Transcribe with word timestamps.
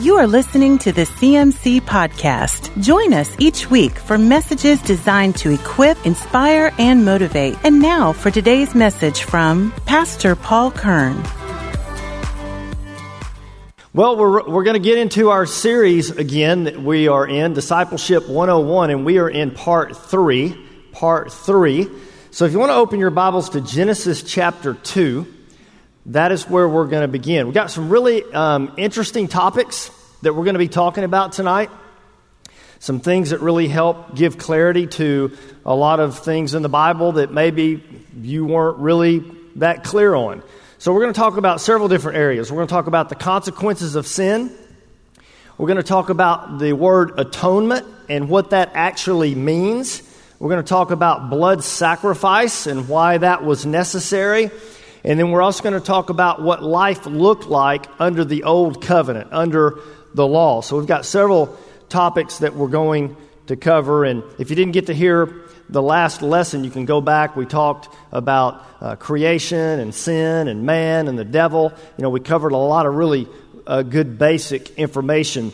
You 0.00 0.16
are 0.16 0.26
listening 0.26 0.78
to 0.78 0.92
the 0.92 1.02
CMC 1.02 1.82
Podcast. 1.82 2.82
Join 2.82 3.12
us 3.12 3.36
each 3.38 3.70
week 3.70 3.98
for 3.98 4.16
messages 4.16 4.80
designed 4.80 5.36
to 5.36 5.50
equip, 5.50 6.06
inspire, 6.06 6.72
and 6.78 7.04
motivate. 7.04 7.58
And 7.64 7.82
now 7.82 8.14
for 8.14 8.30
today's 8.30 8.74
message 8.74 9.24
from 9.24 9.72
Pastor 9.84 10.34
Paul 10.36 10.70
Kern. 10.70 11.22
Well, 13.92 14.16
we're, 14.16 14.48
we're 14.48 14.64
going 14.64 14.82
to 14.82 14.88
get 14.88 14.96
into 14.96 15.28
our 15.28 15.44
series 15.44 16.08
again 16.08 16.64
that 16.64 16.80
we 16.80 17.08
are 17.08 17.28
in, 17.28 17.52
Discipleship 17.52 18.26
101, 18.26 18.88
and 18.88 19.04
we 19.04 19.18
are 19.18 19.28
in 19.28 19.50
part 19.50 19.94
three. 19.94 20.56
Part 20.92 21.30
three. 21.30 21.90
So 22.30 22.46
if 22.46 22.52
you 22.52 22.58
want 22.58 22.70
to 22.70 22.76
open 22.76 23.00
your 23.00 23.10
Bibles 23.10 23.50
to 23.50 23.60
Genesis 23.60 24.22
chapter 24.22 24.72
2, 24.72 25.26
that 26.06 26.32
is 26.32 26.48
where 26.48 26.66
we're 26.66 26.86
going 26.86 27.02
to 27.02 27.08
begin. 27.08 27.44
We've 27.46 27.54
got 27.54 27.70
some 27.70 27.90
really 27.90 28.24
um, 28.32 28.72
interesting 28.78 29.28
topics 29.28 29.90
that 30.22 30.34
we're 30.34 30.44
going 30.44 30.54
to 30.54 30.58
be 30.58 30.68
talking 30.68 31.04
about 31.04 31.32
tonight. 31.32 31.70
Some 32.78 33.00
things 33.00 33.30
that 33.30 33.40
really 33.40 33.68
help 33.68 34.14
give 34.14 34.38
clarity 34.38 34.86
to 34.86 35.36
a 35.66 35.74
lot 35.74 36.00
of 36.00 36.18
things 36.18 36.54
in 36.54 36.62
the 36.62 36.68
Bible 36.68 37.12
that 37.12 37.32
maybe 37.32 37.82
you 38.20 38.46
weren't 38.46 38.78
really 38.78 39.24
that 39.56 39.84
clear 39.84 40.14
on. 40.14 40.42
So, 40.78 40.94
we're 40.94 41.02
going 41.02 41.12
to 41.12 41.20
talk 41.20 41.36
about 41.36 41.60
several 41.60 41.88
different 41.88 42.16
areas. 42.16 42.50
We're 42.50 42.56
going 42.56 42.68
to 42.68 42.72
talk 42.72 42.86
about 42.86 43.10
the 43.10 43.14
consequences 43.14 43.96
of 43.96 44.06
sin. 44.06 44.50
We're 45.58 45.66
going 45.66 45.76
to 45.76 45.82
talk 45.82 46.08
about 46.08 46.58
the 46.58 46.72
word 46.72 47.18
atonement 47.18 47.86
and 48.08 48.30
what 48.30 48.50
that 48.50 48.70
actually 48.72 49.34
means. 49.34 50.02
We're 50.38 50.48
going 50.48 50.64
to 50.64 50.68
talk 50.68 50.90
about 50.90 51.28
blood 51.28 51.62
sacrifice 51.62 52.66
and 52.66 52.88
why 52.88 53.18
that 53.18 53.44
was 53.44 53.66
necessary. 53.66 54.50
And 55.04 55.18
then 55.18 55.30
we're 55.30 55.42
also 55.42 55.62
going 55.62 55.78
to 55.78 55.86
talk 55.86 56.08
about 56.08 56.40
what 56.40 56.62
life 56.62 57.04
looked 57.04 57.46
like 57.46 57.86
under 57.98 58.24
the 58.24 58.44
old 58.44 58.82
covenant, 58.82 59.32
under 59.32 59.80
the 60.14 60.26
law. 60.26 60.60
So 60.60 60.76
we've 60.78 60.86
got 60.86 61.04
several 61.04 61.58
topics 61.88 62.38
that 62.38 62.54
we're 62.54 62.68
going 62.68 63.16
to 63.46 63.56
cover. 63.56 64.04
And 64.04 64.22
if 64.38 64.50
you 64.50 64.56
didn't 64.56 64.72
get 64.72 64.86
to 64.86 64.94
hear 64.94 65.34
the 65.68 65.82
last 65.82 66.22
lesson, 66.22 66.64
you 66.64 66.70
can 66.70 66.84
go 66.84 67.00
back. 67.00 67.36
We 67.36 67.46
talked 67.46 67.88
about 68.12 68.64
uh, 68.80 68.96
creation 68.96 69.80
and 69.80 69.94
sin 69.94 70.48
and 70.48 70.64
man 70.64 71.08
and 71.08 71.18
the 71.18 71.24
devil. 71.24 71.72
You 71.96 72.02
know, 72.02 72.10
we 72.10 72.20
covered 72.20 72.52
a 72.52 72.56
lot 72.56 72.86
of 72.86 72.94
really 72.94 73.28
uh, 73.66 73.82
good 73.82 74.18
basic 74.18 74.70
information 74.78 75.52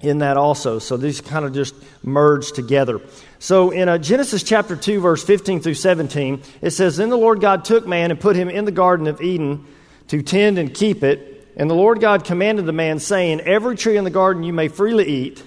in 0.00 0.18
that 0.18 0.36
also. 0.36 0.78
So 0.78 0.96
these 0.96 1.20
kind 1.20 1.44
of 1.44 1.52
just 1.52 1.74
merge 2.02 2.52
together. 2.52 3.00
So 3.38 3.70
in 3.70 3.88
uh, 3.88 3.98
Genesis 3.98 4.42
chapter 4.42 4.76
2, 4.76 5.00
verse 5.00 5.24
15 5.24 5.60
through 5.60 5.74
17, 5.74 6.42
it 6.60 6.70
says, 6.70 6.96
Then 6.96 7.08
the 7.08 7.16
Lord 7.16 7.40
God 7.40 7.64
took 7.64 7.86
man 7.86 8.10
and 8.10 8.20
put 8.20 8.36
him 8.36 8.48
in 8.48 8.64
the 8.64 8.72
Garden 8.72 9.06
of 9.06 9.20
Eden 9.20 9.66
to 10.08 10.22
tend 10.22 10.58
and 10.58 10.74
keep 10.74 11.02
it. 11.02 11.31
And 11.56 11.68
the 11.68 11.74
Lord 11.74 12.00
God 12.00 12.24
commanded 12.24 12.66
the 12.66 12.72
man, 12.72 12.98
saying, 12.98 13.40
Every 13.42 13.76
tree 13.76 13.96
in 13.96 14.04
the 14.04 14.10
garden 14.10 14.42
you 14.42 14.52
may 14.52 14.68
freely 14.68 15.06
eat, 15.06 15.42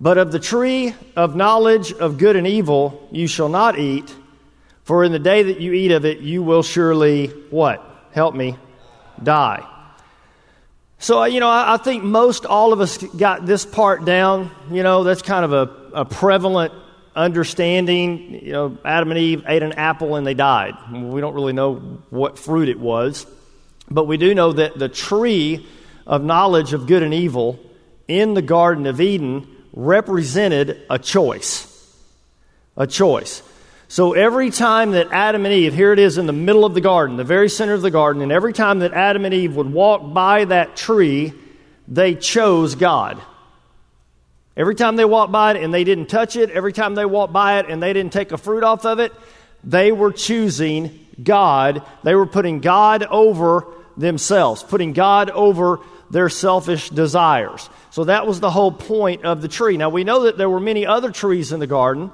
but 0.00 0.18
of 0.18 0.32
the 0.32 0.40
tree 0.40 0.94
of 1.14 1.36
knowledge 1.36 1.92
of 1.92 2.18
good 2.18 2.36
and 2.36 2.46
evil 2.46 3.08
you 3.12 3.26
shall 3.26 3.48
not 3.48 3.78
eat, 3.78 4.14
for 4.82 5.04
in 5.04 5.12
the 5.12 5.18
day 5.18 5.44
that 5.44 5.60
you 5.60 5.72
eat 5.72 5.92
of 5.92 6.04
it 6.04 6.18
you 6.18 6.42
will 6.42 6.62
surely, 6.62 7.28
what? 7.50 8.08
Help 8.12 8.34
me, 8.34 8.56
die. 9.22 9.64
So, 10.98 11.22
uh, 11.22 11.24
you 11.26 11.40
know, 11.40 11.50
I, 11.50 11.76
think 11.76 12.02
most 12.02 12.46
all 12.46 12.72
of 12.72 12.80
us 12.80 12.96
got 12.96 13.44
this 13.44 13.66
part 13.66 14.04
down. 14.04 14.50
You 14.70 14.82
know, 14.82 15.04
that's 15.04 15.22
kind 15.22 15.44
of 15.44 15.52
a, 15.52 16.00
a 16.00 16.04
prevalent 16.04 16.72
understanding, 17.14 18.40
you 18.44 18.52
know, 18.52 18.78
Adam 18.84 19.10
and 19.10 19.18
Eve 19.18 19.44
ate 19.46 19.62
an 19.62 19.72
apple 19.72 20.16
and 20.16 20.26
they 20.26 20.34
died. 20.34 20.74
We 20.90 21.20
don't 21.20 21.34
really 21.34 21.52
know 21.52 21.74
what 22.10 22.38
fruit 22.38 22.68
it 22.68 22.80
was, 22.80 23.26
but 23.90 24.04
we 24.04 24.16
do 24.16 24.34
know 24.34 24.52
that 24.52 24.78
the 24.78 24.88
tree 24.88 25.66
of 26.06 26.22
knowledge 26.22 26.72
of 26.72 26.86
good 26.86 27.02
and 27.02 27.14
evil 27.14 27.58
in 28.08 28.34
the 28.34 28.42
Garden 28.42 28.86
of 28.86 29.00
Eden 29.00 29.46
represented 29.72 30.82
a 30.90 30.98
choice. 30.98 31.70
A 32.76 32.86
choice. 32.86 33.42
So 33.88 34.14
every 34.14 34.50
time 34.50 34.92
that 34.92 35.12
Adam 35.12 35.44
and 35.44 35.54
Eve, 35.54 35.74
here 35.74 35.92
it 35.92 35.98
is 35.98 36.18
in 36.18 36.26
the 36.26 36.32
middle 36.32 36.64
of 36.64 36.74
the 36.74 36.80
garden, 36.80 37.16
the 37.16 37.24
very 37.24 37.48
center 37.48 37.74
of 37.74 37.82
the 37.82 37.90
garden, 37.90 38.22
and 38.22 38.32
every 38.32 38.52
time 38.52 38.80
that 38.80 38.92
Adam 38.92 39.24
and 39.24 39.34
Eve 39.34 39.56
would 39.56 39.72
walk 39.72 40.12
by 40.12 40.44
that 40.46 40.76
tree, 40.76 41.32
they 41.86 42.14
chose 42.14 42.74
God. 42.74 43.20
Every 44.56 44.74
time 44.74 44.96
they 44.96 45.04
walked 45.04 45.32
by 45.32 45.54
it 45.54 45.62
and 45.62 45.74
they 45.74 45.84
didn't 45.84 46.06
touch 46.06 46.36
it, 46.36 46.50
every 46.50 46.72
time 46.72 46.94
they 46.94 47.04
walked 47.04 47.32
by 47.32 47.58
it 47.58 47.66
and 47.68 47.82
they 47.82 47.92
didn't 47.92 48.12
take 48.12 48.32
a 48.32 48.38
fruit 48.38 48.62
off 48.62 48.84
of 48.84 49.00
it, 49.00 49.12
they 49.64 49.92
were 49.92 50.12
choosing 50.12 51.06
God. 51.22 51.82
They 52.02 52.14
were 52.14 52.26
putting 52.26 52.60
God 52.60 53.04
over 53.04 53.66
themselves, 53.96 54.62
putting 54.62 54.92
God 54.92 55.30
over 55.30 55.80
their 56.10 56.28
selfish 56.28 56.90
desires. 56.90 57.68
So 57.90 58.04
that 58.04 58.26
was 58.26 58.40
the 58.40 58.50
whole 58.50 58.72
point 58.72 59.24
of 59.24 59.42
the 59.42 59.48
tree. 59.48 59.76
Now 59.76 59.88
we 59.88 60.04
know 60.04 60.24
that 60.24 60.36
there 60.36 60.50
were 60.50 60.60
many 60.60 60.86
other 60.86 61.10
trees 61.10 61.52
in 61.52 61.60
the 61.60 61.66
garden. 61.66 62.12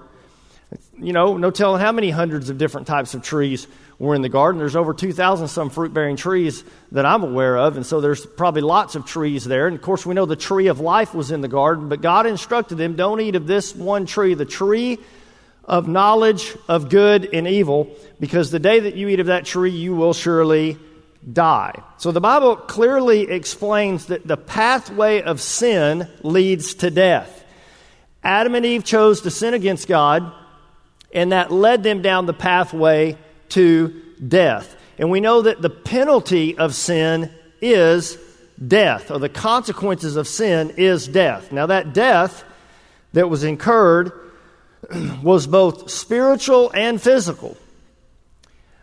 You 0.99 1.13
know, 1.13 1.37
no 1.37 1.51
telling 1.51 1.81
how 1.81 1.93
many 1.93 2.11
hundreds 2.11 2.51
of 2.51 2.59
different 2.59 2.87
types 2.87 3.15
of 3.15 3.23
trees 3.23 3.67
were 3.99 4.15
in 4.15 4.23
the 4.23 4.29
garden. 4.29 4.59
There's 4.59 4.77
over 4.77 4.95
2,000 4.95 5.49
some 5.49 5.69
fruit 5.69 5.93
bearing 5.93 6.17
trees 6.17 6.63
that 6.93 7.05
I'm 7.05 7.23
aware 7.23 7.57
of, 7.57 7.77
and 7.77 7.85
so 7.85 8.01
there's 8.01 8.25
probably 8.25 8.62
lots 8.62 8.95
of 8.95 9.05
trees 9.05 9.45
there. 9.45 9.67
And 9.67 9.77
of 9.77 9.83
course, 9.83 10.07
we 10.07 10.15
know 10.15 10.27
the 10.27 10.37
tree 10.37 10.69
of 10.69 10.81
life 10.81 11.12
was 11.15 11.31
in 11.31 11.41
the 11.41 11.49
garden, 11.49 11.89
but 11.89 12.01
God 12.01 12.27
instructed 12.27 12.77
them 12.77 12.97
don't 12.97 13.21
eat 13.21 13.35
of 13.35 13.47
this 13.47 13.75
one 13.75 14.07
tree, 14.07 14.35
the 14.35 14.45
tree 14.45 14.99
of 15.65 15.89
knowledge 15.89 16.57
of 16.69 16.89
good 16.89 17.29
and 17.33 17.47
evil, 17.47 17.95
because 18.19 18.51
the 18.51 18.59
day 18.59 18.81
that 18.81 18.95
you 18.95 19.09
eat 19.09 19.21
of 19.21 19.27
that 19.27 19.45
tree, 19.45 19.71
you 19.71 19.95
will 19.95 20.15
surely 20.15 20.79
die. 21.32 21.82
So 21.98 22.12
the 22.12 22.20
Bible 22.20 22.56
clearly 22.56 23.31
explains 23.31 24.06
that 24.06 24.26
the 24.26 24.36
pathway 24.36 25.22
of 25.22 25.41
sin 25.41 26.08
leads 26.22 26.75
to 26.76 26.91
death. 26.91 27.44
Adam 28.22 28.54
and 28.54 28.66
Eve 28.66 28.84
chose 28.84 29.22
to 29.22 29.31
sin 29.31 29.54
against 29.54 29.88
God, 29.88 30.32
and 31.12 31.32
that 31.32 31.50
led 31.50 31.82
them 31.82 32.03
down 32.03 32.26
the 32.26 32.32
pathway 32.32 33.16
to 33.50 34.03
death. 34.26 34.76
And 34.98 35.10
we 35.10 35.20
know 35.20 35.42
that 35.42 35.62
the 35.62 35.70
penalty 35.70 36.56
of 36.56 36.75
sin 36.75 37.31
is 37.60 38.19
death, 38.66 39.10
or 39.10 39.19
the 39.19 39.28
consequences 39.28 40.16
of 40.16 40.28
sin 40.28 40.75
is 40.76 41.08
death. 41.08 41.52
Now, 41.52 41.66
that 41.66 41.94
death 41.94 42.44
that 43.12 43.28
was 43.28 43.44
incurred 43.44 44.12
was 45.22 45.47
both 45.47 45.91
spiritual 45.91 46.70
and 46.75 47.00
physical. 47.00 47.56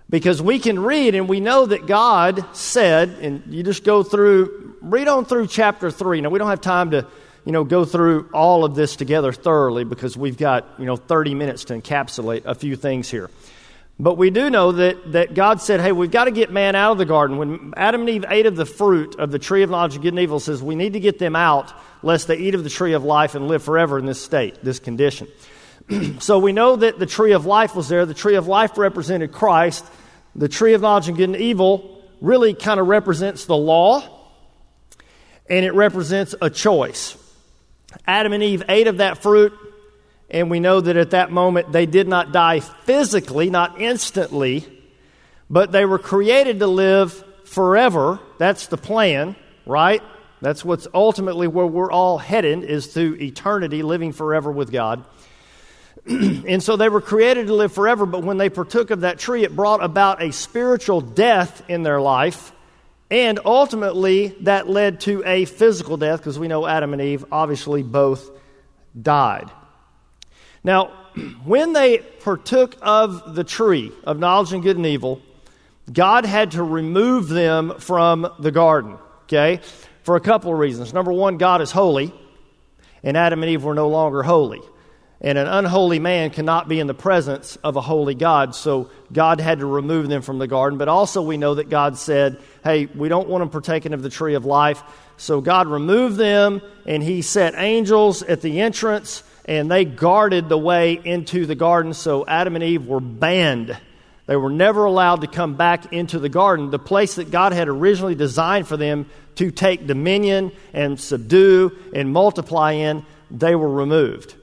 Because 0.10 0.42
we 0.42 0.60
can 0.60 0.80
read 0.80 1.16
and 1.16 1.28
we 1.28 1.40
know 1.40 1.66
that 1.66 1.86
God 1.86 2.56
said, 2.56 3.10
and 3.22 3.44
you 3.48 3.64
just 3.64 3.84
go 3.84 4.04
through, 4.04 4.76
read 4.82 5.08
on 5.08 5.26
through 5.26 5.48
chapter 5.48 5.92
3. 5.92 6.22
Now, 6.22 6.30
we 6.30 6.40
don't 6.40 6.50
have 6.50 6.62
time 6.62 6.92
to, 6.92 7.06
you 7.44 7.52
know, 7.52 7.66
go 7.66 7.84
through 7.84 8.30
all 8.34 8.64
of 8.64 8.74
this 8.74 8.96
together 8.96 9.34
thoroughly 9.34 9.84
because 9.84 10.16
we've 10.16 10.38
got, 10.38 10.66
you 10.80 10.86
know, 10.86 10.96
30 10.96 11.36
minutes 11.36 11.66
to 11.66 11.74
encapsulate 11.74 12.46
a 12.46 12.56
few 12.56 12.78
things 12.78 13.10
here. 13.10 13.30
But 14.00 14.14
we 14.14 14.30
do 14.30 14.50
know 14.50 14.74
that, 14.74 15.12
that 15.14 15.34
God 15.34 15.60
said, 15.60 15.82
hey, 15.82 15.92
we've 15.92 16.12
got 16.12 16.26
to 16.26 16.32
get 16.32 16.52
man 16.52 16.76
out 16.76 16.92
of 16.92 16.98
the 17.00 17.06
garden. 17.06 17.38
When 17.38 17.74
Adam 17.76 18.02
and 18.02 18.10
Eve 18.10 18.26
ate 18.30 18.46
of 18.46 18.56
the 18.56 18.66
fruit 18.66 19.16
of 19.20 19.32
the 19.32 19.40
tree 19.40 19.64
of 19.64 19.72
knowledge 19.72 19.96
of 19.96 20.04
good 20.04 20.14
and 20.14 20.20
evil, 20.20 20.40
says 20.40 20.62
we 20.62 20.76
need 20.76 20.94
to 20.94 21.00
get 21.00 21.18
them 21.18 21.36
out 21.36 21.74
lest 22.04 22.28
they 22.28 22.38
eat 22.38 22.54
of 22.54 22.64
the 22.64 22.70
tree 22.70 22.94
of 22.94 23.04
life 23.04 23.34
and 23.34 23.48
live 23.48 23.64
forever 23.64 23.98
in 23.98 24.06
this 24.06 24.22
state, 24.22 24.64
this 24.64 24.78
condition. 24.78 25.28
so 26.20 26.40
we 26.40 26.52
know 26.52 26.76
that 26.76 27.00
the 27.00 27.06
tree 27.06 27.34
of 27.34 27.46
life 27.46 27.76
was 27.76 27.90
there. 27.90 28.06
The 28.06 28.14
tree 28.14 28.36
of 28.36 28.48
life 28.48 28.78
represented 28.78 29.32
Christ. 29.32 29.86
The 30.36 30.50
tree 30.50 30.74
of 30.74 30.82
knowledge 30.82 31.10
of 31.10 31.18
good 31.18 31.30
and 31.30 31.36
evil 31.36 32.04
really 32.22 32.54
kind 32.54 32.80
of 32.80 32.88
represents 32.88 33.46
the 33.46 33.58
law, 33.58 34.04
and 35.50 35.66
it 35.66 35.74
represents 35.74 36.36
a 36.42 36.50
choice. 36.50 37.18
Adam 38.06 38.34
and 38.34 38.44
Eve 38.44 38.64
ate 38.68 38.88
of 38.88 38.98
that 38.98 39.20
fruit 39.20 39.54
and 40.30 40.50
we 40.50 40.60
know 40.60 40.82
that 40.82 40.98
at 40.98 41.12
that 41.12 41.32
moment 41.32 41.72
they 41.72 41.86
did 41.86 42.08
not 42.08 42.32
die 42.32 42.60
physically, 42.60 43.50
not 43.50 43.80
instantly, 43.80 44.66
but 45.50 45.72
they 45.72 45.86
were 45.86 46.00
created 46.00 46.60
to 46.60 46.68
live 46.68 47.24
forever. 47.46 48.20
That's 48.38 48.68
the 48.68 48.78
plan, 48.78 49.36
right? 49.66 50.04
That's 50.42 50.66
what's 50.66 50.88
ultimately 50.94 51.48
where 51.48 51.66
we're 51.66 51.92
all 51.92 52.18
headed 52.18 52.64
is 52.64 52.94
to 52.94 53.18
eternity, 53.24 53.84
living 53.84 54.12
forever 54.12 54.52
with 54.52 54.72
God. 54.72 55.06
and 56.48 56.64
so 56.64 56.78
they 56.78 56.88
were 56.88 57.02
created 57.02 57.48
to 57.48 57.54
live 57.54 57.74
forever, 57.74 58.06
but 58.06 58.24
when 58.24 58.38
they 58.38 58.50
partook 58.50 58.92
of 58.92 59.02
that 59.02 59.20
tree, 59.20 59.44
it 59.44 59.54
brought 59.56 59.84
about 59.84 60.22
a 60.22 60.32
spiritual 60.32 61.02
death 61.02 61.64
in 61.68 61.84
their 61.84 62.00
life. 62.00 62.54
And 63.12 63.40
ultimately, 63.44 64.28
that 64.42 64.70
led 64.70 65.02
to 65.02 65.24
a 65.26 65.46
physical 65.46 65.98
death 65.98 66.20
because 66.20 66.40
we 66.40 66.48
know 66.48 66.66
Adam 66.66 66.94
and 66.94 67.02
Eve 67.02 67.26
obviously 67.32 67.84
both 67.84 68.30
died. 69.00 69.52
Now, 70.64 70.92
when 71.44 71.74
they 71.74 71.98
partook 71.98 72.76
of 72.82 73.36
the 73.36 73.44
tree 73.44 73.92
of 74.06 74.18
knowledge 74.18 74.54
and 74.54 74.64
good 74.64 74.78
and 74.78 74.86
evil, 74.86 75.22
God 75.92 76.26
had 76.26 76.52
to 76.52 76.64
remove 76.64 77.28
them 77.28 77.80
from 77.80 78.32
the 78.40 78.52
garden, 78.52 78.98
okay? 79.24 79.60
For 80.04 80.16
a 80.16 80.22
couple 80.22 80.54
of 80.54 80.60
reasons. 80.60 80.94
Number 80.94 81.12
one, 81.12 81.38
God 81.38 81.62
is 81.62 81.72
holy, 81.72 82.14
and 83.04 83.18
Adam 83.18 83.44
and 83.44 83.52
Eve 83.52 83.66
were 83.66 83.76
no 83.76 83.90
longer 83.90 84.24
holy. 84.24 84.62
And 85.20 85.38
an 85.38 85.48
unholy 85.48 85.98
man 85.98 86.30
cannot 86.30 86.68
be 86.68 86.80
in 86.80 86.86
the 86.86 86.94
presence 86.94 87.56
of 87.64 87.76
a 87.76 87.82
holy 87.82 88.14
God. 88.14 88.54
So 88.54 88.92
God 89.12 89.40
had 89.40 89.60
to 89.60 89.66
remove 89.66 90.10
them 90.10 90.22
from 90.22 90.38
the 90.38 90.48
garden. 90.48 90.78
But 90.78 90.90
also, 90.90 91.24
we 91.24 91.38
know 91.38 91.56
that 91.56 91.70
God 91.70 91.98
said, 91.98 92.40
hey, 92.64 92.86
we 92.86 93.10
don't 93.10 93.28
want 93.28 93.42
them 93.42 93.50
partaking 93.50 93.94
of 93.94 94.04
the 94.04 94.12
tree 94.12 94.36
of 94.36 94.46
life. 94.46 94.84
So 95.18 95.42
God 95.42 95.68
removed 95.68 96.18
them, 96.18 96.62
and 96.86 97.02
He 97.02 97.24
set 97.24 97.56
angels 97.58 98.22
at 98.22 98.42
the 98.42 98.62
entrance, 98.62 99.24
and 99.46 99.72
they 99.72 99.86
guarded 99.86 100.50
the 100.50 100.58
way 100.58 100.94
into 100.94 101.48
the 101.48 101.56
garden. 101.56 101.96
So 101.96 102.24
Adam 102.28 102.54
and 102.54 102.64
Eve 102.64 102.86
were 102.86 103.00
banned. 103.00 103.76
They 104.28 104.36
were 104.36 104.52
never 104.52 104.86
allowed 104.86 105.22
to 105.22 105.28
come 105.28 105.56
back 105.56 105.92
into 105.92 106.20
the 106.20 106.30
garden, 106.30 106.70
the 106.70 106.78
place 106.78 107.16
that 107.16 107.32
God 107.32 107.54
had 107.54 107.70
originally 107.70 108.14
designed 108.14 108.68
for 108.68 108.78
them 108.78 109.08
to 109.36 109.50
take 109.50 109.88
dominion 109.88 110.52
and 110.74 111.00
subdue 111.00 111.72
and 111.96 112.14
multiply 112.14 112.74
in. 112.74 113.04
They 113.32 113.56
were 113.56 113.72
removed. 113.72 114.36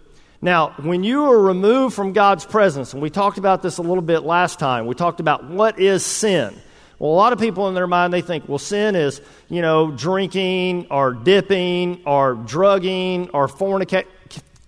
Now, 0.44 0.75
when 0.82 1.05
you 1.05 1.25
are 1.32 1.41
removed 1.41 1.94
from 1.96 2.12
God's 2.12 2.44
presence, 2.44 2.93
and 2.93 3.00
we 3.00 3.08
talked 3.08 3.38
about 3.38 3.62
this 3.62 3.79
a 3.79 3.82
little 3.82 4.02
bit 4.02 4.25
last 4.25 4.58
time, 4.58 4.85
we 4.85 4.94
talked 4.94 5.19
about 5.19 5.49
what 5.49 5.81
is 5.81 6.05
sin. 6.05 6.55
Well, 6.99 7.11
a 7.12 7.14
lot 7.14 7.32
of 7.32 7.38
people 7.38 7.67
in 7.69 7.75
their 7.75 7.87
mind, 7.87 8.12
they 8.12 8.20
think, 8.20 8.46
well, 8.46 8.58
sin 8.58 8.94
is, 8.94 9.23
you 9.49 9.62
know, 9.62 9.91
drinking 9.91 10.88
or 10.91 11.14
dipping 11.14 12.02
or 12.05 12.35
drugging 12.35 13.31
or 13.31 13.49
fornica- 13.49 14.05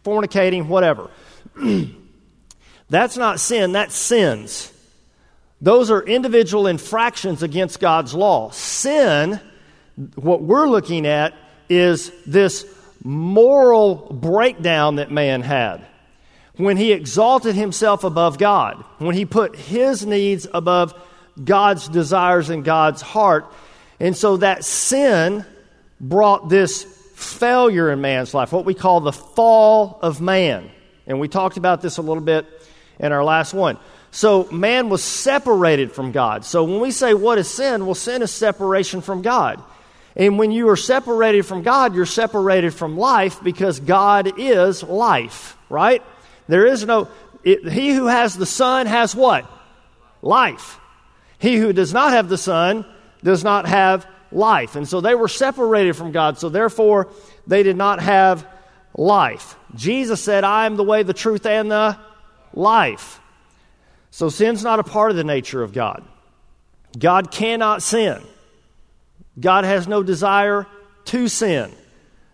fornicating, 0.02 0.67
whatever. 0.67 1.11
that's 2.88 3.19
not 3.19 3.38
sin, 3.38 3.72
that's 3.72 3.94
sins. 3.94 4.72
Those 5.61 5.90
are 5.90 6.00
individual 6.02 6.69
infractions 6.69 7.43
against 7.43 7.81
God's 7.81 8.14
law. 8.14 8.49
Sin, 8.49 9.38
what 10.14 10.40
we're 10.40 10.69
looking 10.69 11.06
at, 11.06 11.34
is 11.69 12.11
this 12.25 12.64
moral 13.02 13.94
breakdown 13.94 14.96
that 14.96 15.10
man 15.10 15.43
had 15.43 15.87
when 16.56 16.76
he 16.76 16.93
exalted 16.93 17.54
himself 17.54 18.04
above 18.04 18.38
God, 18.38 18.82
when 18.98 19.14
he 19.14 19.26
put 19.26 19.56
his 19.56 20.06
needs 20.06 20.46
above 20.52 20.94
God's 21.43 21.88
desires 21.88 22.48
and 22.50 22.64
God's 22.64 23.02
heart. 23.02 23.52
And 24.00 24.16
so 24.16 24.38
that 24.38 24.64
sin 24.64 25.44
brought 26.00 26.48
this 26.48 26.84
failure 27.14 27.90
in 27.90 28.00
man's 28.00 28.34
life, 28.34 28.52
what 28.52 28.64
we 28.64 28.75
call 28.75 29.00
the 29.00 29.12
fall 29.12 29.98
of 30.02 30.20
man. 30.20 30.70
And 31.06 31.20
we 31.20 31.28
talked 31.28 31.56
about 31.56 31.82
this 31.82 31.98
a 31.98 32.02
little 32.02 32.22
bit 32.22 32.46
in 32.98 33.12
our 33.12 33.25
last 33.25 33.54
one. 33.54 33.78
So 34.10 34.44
man 34.50 34.88
was 34.88 35.02
separated 35.02 35.93
from 35.93 36.12
God. 36.12 36.44
So 36.44 36.64
when 36.64 36.81
we 36.81 36.90
say 36.90 37.12
what 37.12 37.38
is 37.38 37.50
sin, 37.50 37.84
well, 37.84 37.94
sin 37.94 38.22
is 38.22 38.31
separation 38.31 39.02
from 39.02 39.22
God. 39.22 39.62
And 40.17 40.39
when 40.39 40.51
you 40.51 40.71
are 40.71 40.77
separated 40.77 41.45
from 41.45 41.63
God, 41.63 41.95
you're 41.95 42.07
separated 42.07 42.73
from 42.73 42.97
life 42.97 43.43
because 43.43 43.81
God 43.81 44.39
is 44.39 44.83
life, 44.83 45.57
right? 45.69 46.03
There 46.49 46.67
is 46.67 46.87
no, 46.87 47.09
it, 47.45 47.69
he 47.69 47.93
who 47.93 48.07
has 48.07 48.35
the 48.35 48.47
Son 48.47 48.87
has 48.87 49.15
what? 49.15 49.51
Life. 50.23 50.81
He 51.39 51.57
who 51.57 51.75
does 51.75 51.93
not 51.93 52.13
have 52.13 52.31
the 52.31 52.39
Son 52.39 52.87
does 53.23 53.45
not 53.45 53.67
have 53.67 54.07
life. 54.33 54.75
And 54.75 54.89
so 54.89 55.03
they 55.03 55.15
were 55.15 55.29
separated 55.29 55.95
from 55.95 56.13
God, 56.13 56.39
so 56.39 56.49
therefore 56.49 57.09
they 57.47 57.63
did 57.63 57.77
not 57.77 58.01
have 58.01 58.47
life. 58.97 59.57
Jesus 59.75 60.23
said, 60.23 60.45
I 60.45 60.65
am 60.65 60.77
the 60.77 60.85
way, 60.85 61.03
the 61.03 61.13
truth, 61.13 61.45
and 61.45 61.71
the 61.71 61.99
life. 62.55 63.21
So 64.11 64.31
sin's 64.31 64.65
not 64.65 64.81
a 64.81 64.85
part 64.85 65.11
of 65.11 65.19
the 65.19 65.25
nature 65.25 65.63
of 65.63 65.75
God. 65.75 66.03
God 66.99 67.31
cannot 67.31 67.83
sin. 67.83 68.23
God 69.38 69.65
has 69.65 69.87
no 69.87 70.03
desire 70.03 70.67
to 71.06 71.29
sin. 71.29 71.73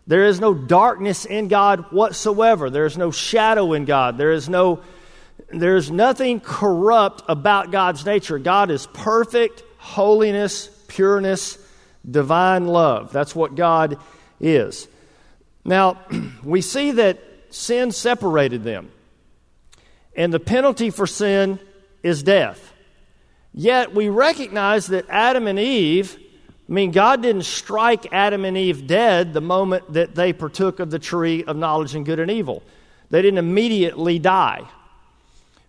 There 0.06 0.25
is 0.25 0.40
no 0.40 0.54
darkness 0.54 1.25
in 1.25 1.49
God 1.49 1.93
whatsoever. 1.93 2.70
There 2.70 2.87
is 2.87 2.99
no 2.99 3.10
shadow 3.10 3.72
in 3.72 3.84
God. 3.84 4.19
There 4.19 4.32
is 4.32 4.49
no 4.49 4.82
there's 5.50 5.90
nothing 5.90 6.40
corrupt 6.40 7.22
about 7.28 7.70
God's 7.70 8.06
nature. 8.06 8.38
God 8.38 8.70
is 8.70 8.87
perfect, 8.87 9.62
holiness, 9.76 10.69
pureness, 10.88 11.58
divine 12.08 12.66
love. 12.66 13.12
That's 13.12 13.34
what 13.34 13.55
God 13.55 13.98
is. 14.40 14.88
Now, 15.64 15.98
we 16.43 16.62
see 16.62 16.93
that 16.93 17.20
sin 17.50 17.93
separated 17.93 18.64
them. 18.64 18.90
And 20.16 20.32
the 20.32 20.40
penalty 20.40 20.90
for 20.90 21.06
sin 21.06 21.58
is 22.02 22.22
death. 22.22 22.72
Yet 23.55 23.94
we 23.94 24.08
recognize 24.08 24.87
that 24.88 25.06
Adam 25.08 25.46
and 25.46 25.58
Eve 25.58 26.19
I 26.72 26.74
mean, 26.74 26.90
God 26.90 27.20
didn't 27.20 27.42
strike 27.42 28.14
Adam 28.14 28.46
and 28.46 28.56
Eve 28.56 28.86
dead 28.86 29.34
the 29.34 29.42
moment 29.42 29.92
that 29.92 30.14
they 30.14 30.32
partook 30.32 30.80
of 30.80 30.90
the 30.90 30.98
tree 30.98 31.44
of 31.44 31.54
knowledge 31.54 31.94
and 31.94 32.06
good 32.06 32.19
and 32.19 32.30
evil. 32.30 32.62
They 33.10 33.20
didn't 33.20 33.36
immediately 33.36 34.19
die. 34.19 34.62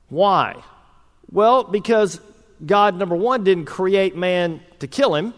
Why? 0.07 0.63
Well, 1.29 1.65
because 1.65 2.21
God, 2.65 2.95
number 2.95 3.17
one, 3.17 3.43
didn't 3.43 3.65
create 3.65 4.15
man 4.15 4.61
to 4.79 4.87
kill 4.87 5.13
him 5.13 5.33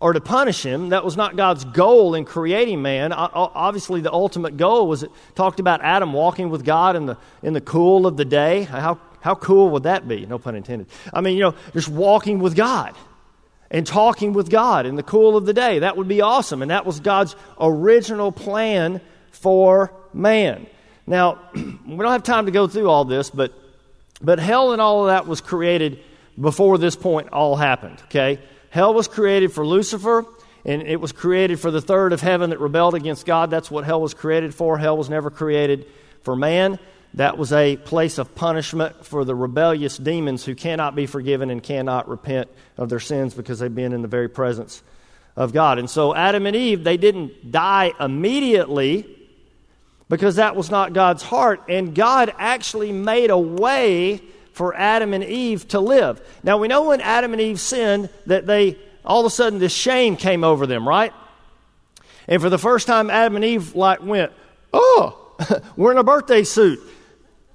or 0.00 0.14
to 0.14 0.20
punish 0.20 0.66
him. 0.66 0.88
That 0.88 1.04
was 1.04 1.16
not 1.16 1.36
God's 1.36 1.64
goal 1.64 2.16
in 2.16 2.24
creating 2.24 2.82
man. 2.82 3.12
Obviously, 3.12 4.00
the 4.00 4.12
ultimate 4.12 4.56
goal 4.56 4.88
was 4.88 5.04
it 5.04 5.12
talked 5.36 5.60
about 5.60 5.80
Adam 5.82 6.12
walking 6.12 6.50
with 6.50 6.64
God 6.64 6.96
in 6.96 7.06
the, 7.06 7.16
in 7.44 7.52
the 7.52 7.60
cool 7.60 8.04
of 8.04 8.16
the 8.16 8.24
day. 8.24 8.64
How, 8.64 8.98
how 9.20 9.36
cool 9.36 9.70
would 9.70 9.84
that 9.84 10.08
be? 10.08 10.26
No 10.26 10.40
pun 10.40 10.56
intended. 10.56 10.88
I 11.14 11.20
mean, 11.20 11.36
you 11.36 11.44
know, 11.44 11.54
just 11.72 11.88
walking 11.88 12.40
with 12.40 12.56
God 12.56 12.96
and 13.72 13.86
talking 13.86 14.34
with 14.34 14.50
God 14.50 14.84
in 14.84 14.96
the 14.96 15.02
cool 15.02 15.36
of 15.36 15.46
the 15.46 15.54
day. 15.54 15.80
That 15.80 15.96
would 15.96 16.06
be 16.06 16.20
awesome. 16.20 16.60
And 16.60 16.70
that 16.70 16.84
was 16.84 17.00
God's 17.00 17.34
original 17.58 18.30
plan 18.30 19.00
for 19.30 19.92
man. 20.12 20.66
Now, 21.06 21.40
we 21.54 21.96
don't 21.96 22.12
have 22.12 22.22
time 22.22 22.46
to 22.46 22.52
go 22.52 22.68
through 22.68 22.88
all 22.88 23.06
this, 23.06 23.30
but, 23.30 23.52
but 24.20 24.38
hell 24.38 24.72
and 24.72 24.80
all 24.80 25.02
of 25.02 25.06
that 25.08 25.26
was 25.26 25.40
created 25.40 25.98
before 26.38 26.76
this 26.76 26.94
point 26.94 27.30
all 27.30 27.56
happened, 27.56 28.00
okay? 28.04 28.38
Hell 28.68 28.94
was 28.94 29.08
created 29.08 29.52
for 29.52 29.66
Lucifer, 29.66 30.26
and 30.64 30.82
it 30.82 31.00
was 31.00 31.12
created 31.12 31.58
for 31.58 31.70
the 31.70 31.80
third 31.80 32.12
of 32.12 32.20
heaven 32.20 32.50
that 32.50 32.60
rebelled 32.60 32.94
against 32.94 33.26
God. 33.26 33.50
That's 33.50 33.70
what 33.70 33.84
hell 33.84 34.00
was 34.00 34.14
created 34.14 34.54
for. 34.54 34.78
Hell 34.78 34.96
was 34.96 35.10
never 35.10 35.30
created 35.30 35.86
for 36.22 36.36
man. 36.36 36.78
That 37.14 37.36
was 37.36 37.52
a 37.52 37.76
place 37.76 38.16
of 38.16 38.34
punishment 38.34 39.04
for 39.04 39.24
the 39.24 39.34
rebellious 39.34 39.98
demons 39.98 40.44
who 40.44 40.54
cannot 40.54 40.94
be 40.94 41.06
forgiven 41.06 41.50
and 41.50 41.62
cannot 41.62 42.08
repent 42.08 42.48
of 42.78 42.88
their 42.88 43.00
sins 43.00 43.34
because 43.34 43.58
they've 43.58 43.74
been 43.74 43.92
in 43.92 44.00
the 44.00 44.08
very 44.08 44.28
presence 44.28 44.82
of 45.36 45.52
God. 45.52 45.78
And 45.78 45.90
so 45.90 46.14
Adam 46.14 46.46
and 46.46 46.56
Eve, 46.56 46.84
they 46.84 46.96
didn't 46.96 47.50
die 47.50 47.92
immediately 48.00 49.06
because 50.08 50.36
that 50.36 50.56
was 50.56 50.70
not 50.70 50.94
God's 50.94 51.22
heart. 51.22 51.62
And 51.68 51.94
God 51.94 52.32
actually 52.38 52.92
made 52.92 53.30
a 53.30 53.38
way 53.38 54.22
for 54.52 54.74
Adam 54.74 55.12
and 55.12 55.24
Eve 55.24 55.68
to 55.68 55.80
live. 55.80 56.20
Now 56.42 56.56
we 56.56 56.68
know 56.68 56.88
when 56.88 57.02
Adam 57.02 57.32
and 57.32 57.40
Eve 57.42 57.60
sinned 57.60 58.08
that 58.26 58.46
they 58.46 58.78
all 59.04 59.20
of 59.20 59.26
a 59.26 59.30
sudden 59.30 59.58
this 59.58 59.74
shame 59.74 60.16
came 60.16 60.44
over 60.44 60.66
them, 60.66 60.86
right? 60.86 61.12
And 62.28 62.40
for 62.40 62.48
the 62.48 62.58
first 62.58 62.86
time 62.86 63.10
Adam 63.10 63.36
and 63.36 63.44
Eve 63.44 63.74
like 63.74 64.02
went, 64.02 64.32
"Oh, 64.72 65.34
we're 65.76 65.92
in 65.92 65.98
a 65.98 66.04
birthday 66.04 66.44
suit 66.44 66.80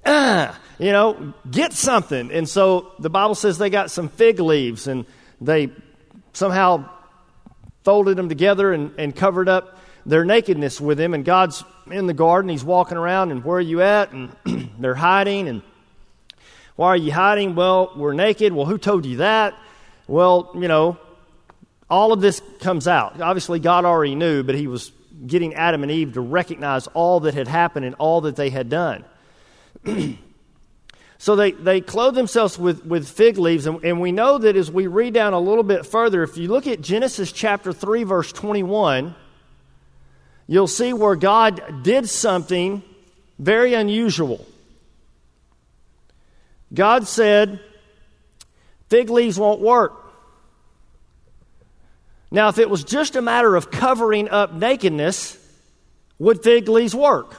ah, 0.04 0.58
you 0.78 0.92
know, 0.92 1.34
get 1.50 1.72
something. 1.72 2.30
And 2.32 2.48
so 2.48 2.92
the 2.98 3.10
Bible 3.10 3.34
says 3.34 3.58
they 3.58 3.70
got 3.70 3.90
some 3.90 4.08
fig 4.08 4.40
leaves 4.40 4.86
and 4.86 5.06
they 5.40 5.70
somehow 6.32 6.88
folded 7.84 8.16
them 8.16 8.28
together 8.28 8.72
and, 8.72 8.92
and 8.98 9.14
covered 9.14 9.48
up 9.48 9.78
their 10.04 10.24
nakedness 10.24 10.80
with 10.80 10.98
them. 10.98 11.14
And 11.14 11.24
God's 11.24 11.64
in 11.90 12.06
the 12.06 12.14
garden. 12.14 12.50
He's 12.50 12.64
walking 12.64 12.96
around, 12.96 13.30
and 13.30 13.44
where 13.44 13.58
are 13.58 13.62
you 13.62 13.82
at? 13.82 14.12
And 14.12 14.34
they're 14.78 14.94
hiding. 14.94 15.48
And 15.48 15.62
why 16.76 16.88
are 16.88 16.96
you 16.96 17.12
hiding? 17.12 17.54
Well, 17.54 17.92
we're 17.96 18.14
naked. 18.14 18.52
Well, 18.52 18.66
who 18.66 18.78
told 18.78 19.06
you 19.06 19.18
that? 19.18 19.54
Well, 20.06 20.50
you 20.54 20.68
know, 20.68 20.98
all 21.90 22.12
of 22.12 22.20
this 22.20 22.42
comes 22.60 22.88
out. 22.88 23.20
Obviously, 23.20 23.58
God 23.58 23.84
already 23.84 24.14
knew, 24.14 24.42
but 24.42 24.54
He 24.54 24.66
was 24.66 24.92
getting 25.26 25.54
Adam 25.54 25.82
and 25.82 25.90
Eve 25.90 26.14
to 26.14 26.20
recognize 26.20 26.86
all 26.88 27.20
that 27.20 27.34
had 27.34 27.48
happened 27.48 27.84
and 27.84 27.94
all 27.96 28.22
that 28.22 28.36
they 28.36 28.50
had 28.50 28.68
done. 28.68 29.04
so 31.18 31.36
they, 31.36 31.52
they 31.52 31.80
clothe 31.80 32.14
themselves 32.14 32.58
with, 32.58 32.84
with 32.84 33.08
fig 33.08 33.38
leaves, 33.38 33.66
and, 33.66 33.84
and 33.84 34.00
we 34.00 34.12
know 34.12 34.38
that 34.38 34.56
as 34.56 34.70
we 34.70 34.86
read 34.86 35.14
down 35.14 35.32
a 35.32 35.40
little 35.40 35.62
bit 35.62 35.86
further, 35.86 36.22
if 36.22 36.36
you 36.36 36.48
look 36.48 36.66
at 36.66 36.80
Genesis 36.80 37.32
chapter 37.32 37.72
3, 37.72 38.04
verse 38.04 38.32
21, 38.32 39.14
you'll 40.46 40.66
see 40.66 40.92
where 40.92 41.16
God 41.16 41.82
did 41.82 42.08
something 42.08 42.82
very 43.38 43.74
unusual. 43.74 44.44
God 46.72 47.06
said, 47.06 47.60
Fig 48.88 49.10
leaves 49.10 49.38
won't 49.38 49.60
work. 49.60 49.92
Now, 52.30 52.48
if 52.48 52.58
it 52.58 52.68
was 52.68 52.84
just 52.84 53.16
a 53.16 53.22
matter 53.22 53.54
of 53.56 53.70
covering 53.70 54.28
up 54.28 54.52
nakedness, 54.52 55.36
would 56.18 56.42
fig 56.42 56.68
leaves 56.68 56.94
work? 56.94 57.36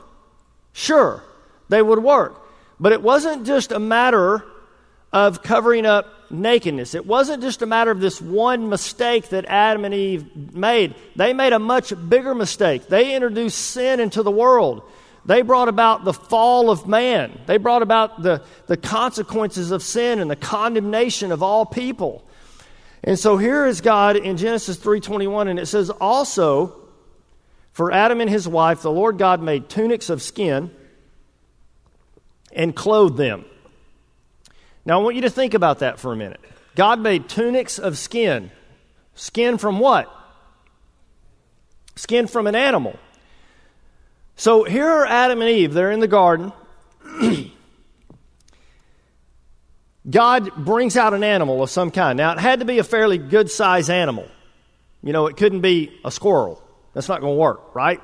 Sure 0.74 1.24
they 1.70 1.82
would 1.82 2.04
work. 2.04 2.46
But 2.80 2.92
it 2.92 3.02
wasn't 3.02 3.46
just 3.46 3.72
a 3.72 3.80
matter 3.80 4.44
of 5.12 5.42
covering 5.42 5.86
up 5.86 6.32
nakedness. 6.32 6.94
It 6.94 7.06
wasn't 7.06 7.42
just 7.42 7.62
a 7.62 7.66
matter 7.66 7.92
of 7.92 8.00
this 8.00 8.22
one 8.22 8.70
mistake 8.70 9.30
that 9.30 9.46
Adam 9.46 9.86
and 9.86 9.94
Eve 9.94 10.54
made. 10.54 10.96
They 11.16 11.34
made 11.34 11.54
a 11.54 11.60
much 11.60 11.94
bigger 12.10 12.36
mistake. 12.36 12.88
They 12.88 13.16
introduced 13.16 13.58
sin 13.58 14.00
into 14.00 14.24
the 14.24 14.32
world. 14.32 14.84
They 15.26 15.42
brought 15.42 15.68
about 15.68 16.06
the 16.06 16.14
fall 16.14 16.70
of 16.70 16.88
man. 16.88 17.40
They 17.46 17.58
brought 17.58 17.82
about 17.82 18.22
the, 18.22 18.44
the 18.68 18.78
consequences 18.78 19.72
of 19.72 19.84
sin 19.84 20.20
and 20.20 20.30
the 20.30 20.36
condemnation 20.36 21.32
of 21.32 21.44
all 21.44 21.66
people. 21.66 22.24
And 23.04 23.18
so 23.18 23.38
here 23.38 23.66
is 23.66 23.82
God 23.82 24.18
in 24.18 24.38
Genesis 24.38 24.78
3:21 24.78 25.48
and 25.50 25.60
it 25.60 25.68
says 25.68 25.90
also 25.90 26.76
for 27.72 27.92
Adam 27.92 28.20
and 28.22 28.30
his 28.30 28.48
wife 28.48 28.82
the 28.82 28.92
Lord 28.92 29.18
God 29.18 29.42
made 29.42 29.70
tunics 29.70 30.10
of 30.10 30.22
skin 30.22 30.72
and 32.54 32.76
clothed 32.76 33.18
them. 33.18 33.46
Now 34.86 35.00
I 35.00 35.04
want 35.04 35.16
you 35.16 35.22
to 35.24 35.30
think 35.30 35.54
about 35.54 35.80
that 35.80 36.00
for 36.00 36.14
a 36.14 36.16
minute. 36.16 36.42
God 36.76 37.00
made 37.00 37.30
tunics 37.30 37.80
of 37.80 37.98
skin. 37.98 38.52
Skin 39.16 39.58
from 39.58 39.80
what? 39.80 40.10
Skin 41.96 42.28
from 42.28 42.48
an 42.48 42.56
animal. 42.56 42.98
So 44.36 44.64
here 44.64 44.88
are 44.88 45.06
Adam 45.06 45.42
and 45.42 45.50
Eve. 45.50 45.74
They're 45.74 45.92
in 45.92 46.00
the 46.00 46.08
garden. 46.08 46.54
God 50.10 50.56
brings 50.56 50.96
out 50.96 51.14
an 51.14 51.24
animal 51.24 51.62
of 51.62 51.70
some 51.70 51.92
kind. 51.92 52.18
Now, 52.18 52.32
it 52.32 52.40
had 52.40 52.60
to 52.60 52.66
be 52.66 52.80
a 52.80 52.84
fairly 52.84 53.18
good 53.18 53.52
sized 53.52 53.90
animal. 53.90 54.28
You 55.04 55.14
know, 55.14 55.28
it 55.28 55.38
couldn't 55.38 55.62
be 55.62 56.00
a 56.06 56.12
squirrel. 56.12 56.64
That's 56.94 57.10
not 57.10 57.22
going 57.22 57.34
to 57.34 57.40
work, 57.40 57.76
right? 57.76 58.00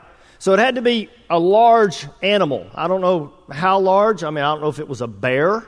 So 0.46 0.54
it 0.54 0.60
had 0.60 0.76
to 0.76 0.84
be 0.84 1.10
a 1.28 1.40
large 1.40 2.06
animal. 2.22 2.68
I 2.76 2.88
don't 2.88 3.02
know 3.02 3.34
how 3.52 3.80
large. 3.80 4.24
I 4.24 4.30
mean, 4.30 4.44
I 4.44 4.54
don't 4.54 4.62
know 4.62 4.70
if 4.70 4.78
it 4.78 4.88
was 4.88 5.02
a 5.02 5.08
bear, 5.08 5.66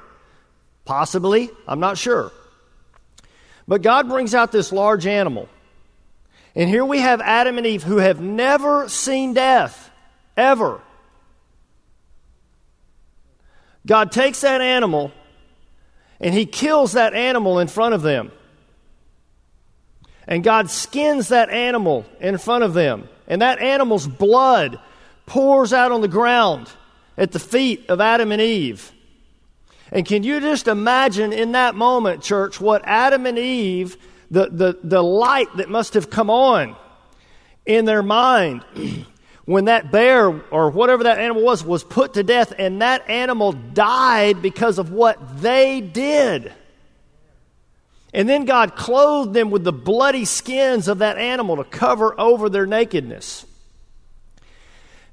possibly. 0.86 1.50
I'm 1.67 1.79
not 1.79 1.98
sure. 1.98 2.31
But 3.67 3.81
God 3.81 4.07
brings 4.07 4.36
out 4.36 4.51
this 4.51 4.72
large 4.72 5.07
animal. 5.07 5.50
And 6.53 6.69
here 6.69 6.86
we 6.86 7.00
have 7.00 7.22
Adam 7.22 7.57
and 7.57 7.65
Eve 7.65 7.81
who 7.81 7.98
have 7.98 8.22
never 8.22 8.88
seen 8.88 9.34
death, 9.34 9.89
ever. 10.38 10.79
God 13.88 14.12
takes 14.12 14.41
that 14.41 14.62
animal 14.62 15.12
and 16.19 16.36
he 16.36 16.46
kills 16.46 16.91
that 16.91 17.15
animal 17.15 17.57
in 17.57 17.67
front 17.67 17.96
of 17.96 18.03
them. 18.03 18.31
And 20.27 20.43
God 20.43 20.69
skins 20.69 21.29
that 21.29 21.50
animal 21.50 22.05
in 22.19 22.38
front 22.38 22.63
of 22.63 22.75
them. 22.75 23.10
And 23.27 23.41
that 23.41 23.60
animal's 23.60 24.07
blood 24.07 24.79
pours 25.25 25.74
out 25.74 25.91
on 25.91 26.01
the 26.01 26.07
ground 26.07 26.69
at 27.17 27.31
the 27.31 27.39
feet 27.39 27.89
of 27.89 28.00
Adam 28.00 28.31
and 28.31 28.41
Eve. 28.41 28.91
And 29.91 30.05
can 30.05 30.24
you 30.24 30.39
just 30.39 30.67
imagine 30.67 31.31
in 31.34 31.53
that 31.53 31.75
moment, 31.75 32.22
church, 32.22 32.60
what 32.60 32.81
Adam 32.86 33.25
and 33.25 33.38
Eve, 33.38 33.98
the, 34.29 34.50
the, 34.50 34.79
the 34.84 35.03
light 35.03 35.48
that 35.57 35.69
must 35.69 35.93
have 35.93 36.10
come 36.10 36.29
on 36.29 36.75
in 37.65 37.86
their 37.86 38.03
mind 38.03 38.63
when 39.46 39.65
that 39.65 39.91
bear 39.91 40.27
or 40.51 40.69
whatever 40.69 41.03
that 41.03 41.19
animal 41.19 41.43
was 41.43 41.63
was 41.63 41.84
put 41.84 42.15
to 42.15 42.24
death 42.24 42.53
and 42.57 42.81
that 42.81 43.10
animal 43.10 43.53
died 43.53 44.41
because 44.41 44.77
of 44.77 44.91
what 44.91 45.41
they 45.41 45.79
did. 45.79 46.53
And 48.13 48.27
then 48.27 48.45
God 48.45 48.75
clothed 48.75 49.33
them 49.33 49.49
with 49.49 49.63
the 49.63 49.73
bloody 49.73 50.25
skins 50.25 50.87
of 50.87 50.99
that 50.99 51.17
animal 51.17 51.57
to 51.57 51.63
cover 51.63 52.19
over 52.19 52.49
their 52.49 52.65
nakedness. 52.65 53.45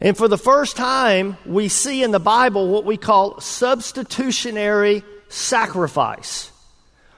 And 0.00 0.16
for 0.16 0.28
the 0.28 0.38
first 0.38 0.76
time, 0.76 1.36
we 1.46 1.68
see 1.68 2.02
in 2.02 2.10
the 2.10 2.20
Bible 2.20 2.68
what 2.68 2.84
we 2.84 2.96
call 2.96 3.40
substitutionary 3.40 5.02
sacrifice 5.28 6.52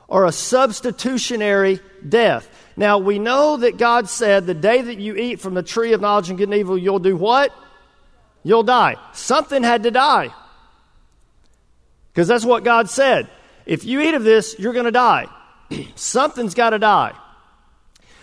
or 0.08 0.24
a 0.24 0.32
substitutionary 0.32 1.80
death. 2.08 2.48
Now, 2.76 2.98
we 2.98 3.18
know 3.18 3.56
that 3.56 3.78
God 3.78 4.08
said, 4.08 4.46
the 4.46 4.54
day 4.54 4.82
that 4.82 4.98
you 4.98 5.16
eat 5.16 5.40
from 5.40 5.54
the 5.54 5.62
tree 5.62 5.94
of 5.94 6.00
knowledge 6.00 6.28
and 6.28 6.38
good 6.38 6.48
and 6.48 6.58
evil, 6.58 6.78
you'll 6.78 6.98
do 6.98 7.16
what? 7.16 7.52
You'll 8.42 8.62
die. 8.62 8.96
Something 9.12 9.62
had 9.62 9.82
to 9.84 9.90
die. 9.90 10.30
Because 12.12 12.28
that's 12.28 12.44
what 12.44 12.64
God 12.64 12.88
said. 12.88 13.28
If 13.64 13.84
you 13.84 14.00
eat 14.00 14.14
of 14.14 14.22
this, 14.22 14.56
you're 14.58 14.72
going 14.72 14.84
to 14.84 14.92
die. 14.92 15.26
Something's 15.94 16.54
got 16.54 16.70
to 16.70 16.78
die. 16.78 17.14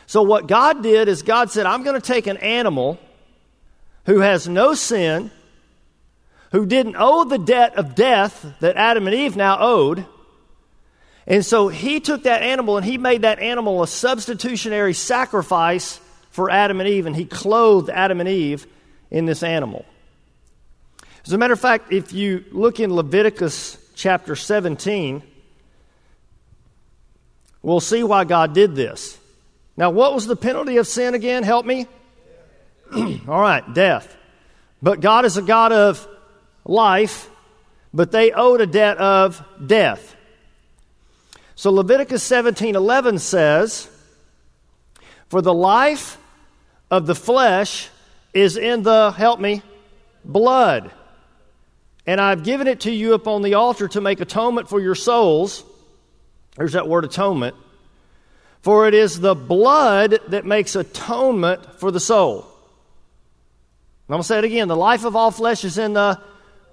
So, 0.05 0.21
what 0.21 0.47
God 0.47 0.83
did 0.83 1.07
is, 1.07 1.23
God 1.23 1.51
said, 1.51 1.65
I'm 1.65 1.83
going 1.83 1.99
to 1.99 2.05
take 2.05 2.27
an 2.27 2.37
animal 2.37 2.99
who 4.05 4.19
has 4.19 4.47
no 4.47 4.73
sin, 4.73 5.31
who 6.51 6.65
didn't 6.65 6.95
owe 6.97 7.23
the 7.23 7.37
debt 7.37 7.75
of 7.77 7.95
death 7.95 8.45
that 8.59 8.75
Adam 8.75 9.07
and 9.07 9.15
Eve 9.15 9.35
now 9.35 9.57
owed, 9.59 10.05
and 11.25 11.45
so 11.45 11.69
he 11.69 11.99
took 11.99 12.23
that 12.23 12.41
animal 12.41 12.77
and 12.77 12.85
he 12.85 12.97
made 12.97 13.21
that 13.21 13.39
animal 13.39 13.81
a 13.81 13.87
substitutionary 13.87 14.93
sacrifice 14.93 15.99
for 16.31 16.49
Adam 16.49 16.79
and 16.79 16.89
Eve, 16.89 17.05
and 17.05 17.15
he 17.15 17.25
clothed 17.25 17.89
Adam 17.89 18.19
and 18.19 18.27
Eve 18.27 18.67
in 19.11 19.25
this 19.25 19.43
animal. 19.43 19.85
As 21.25 21.31
a 21.31 21.37
matter 21.37 21.53
of 21.53 21.59
fact, 21.59 21.93
if 21.93 22.11
you 22.11 22.43
look 22.51 22.79
in 22.79 22.93
Leviticus 22.93 23.77
chapter 23.95 24.35
17, 24.35 25.21
we'll 27.63 27.79
see 27.79 28.03
why 28.03 28.25
God 28.25 28.53
did 28.53 28.75
this. 28.75 29.17
Now, 29.75 29.89
what 29.89 30.13
was 30.13 30.27
the 30.27 30.35
penalty 30.35 30.77
of 30.77 30.87
sin 30.87 31.15
again? 31.15 31.41
Help 31.41 31.65
me. 31.65 31.87
All 32.95 33.41
right, 33.41 33.73
death. 33.73 34.15
But 34.83 34.99
God 34.99 35.25
is 35.25 35.37
a 35.37 35.41
God 35.41 35.71
of 35.71 36.07
life, 36.65 37.29
but 37.93 38.11
they 38.11 38.31
owed 38.31 38.61
a 38.61 38.67
debt 38.67 38.97
of 38.97 39.43
death. 39.65 40.15
So 41.55 41.71
Leviticus 41.71 42.21
17:11 42.23 43.19
says, 43.19 43.87
"For 45.29 45.41
the 45.41 45.53
life 45.53 46.17
of 46.91 47.07
the 47.07 47.15
flesh 47.15 47.89
is 48.33 48.57
in 48.57 48.83
the 48.83 49.11
help 49.11 49.39
me 49.39 49.61
blood. 50.25 50.91
And 52.05 52.19
I've 52.19 52.43
given 52.43 52.67
it 52.67 52.81
to 52.81 52.91
you 52.91 53.13
upon 53.13 53.41
the 53.41 53.53
altar 53.53 53.87
to 53.87 54.01
make 54.01 54.19
atonement 54.19 54.67
for 54.67 54.79
your 54.79 54.95
souls." 54.95 55.63
There's 56.55 56.73
that 56.73 56.87
word 56.87 57.05
atonement. 57.05 57.55
For 58.61 58.87
it 58.87 58.93
is 58.93 59.19
the 59.19 59.35
blood 59.35 60.19
that 60.29 60.45
makes 60.45 60.75
atonement 60.75 61.79
for 61.79 61.91
the 61.91 61.99
soul. 61.99 62.45
I'm 64.07 64.13
going 64.13 64.21
to 64.21 64.27
say 64.27 64.37
it 64.37 64.43
again. 64.43 64.67
The 64.67 64.75
life 64.75 65.05
of 65.05 65.15
all 65.15 65.31
flesh 65.31 65.63
is 65.63 65.77
in 65.77 65.93
the 65.93 66.21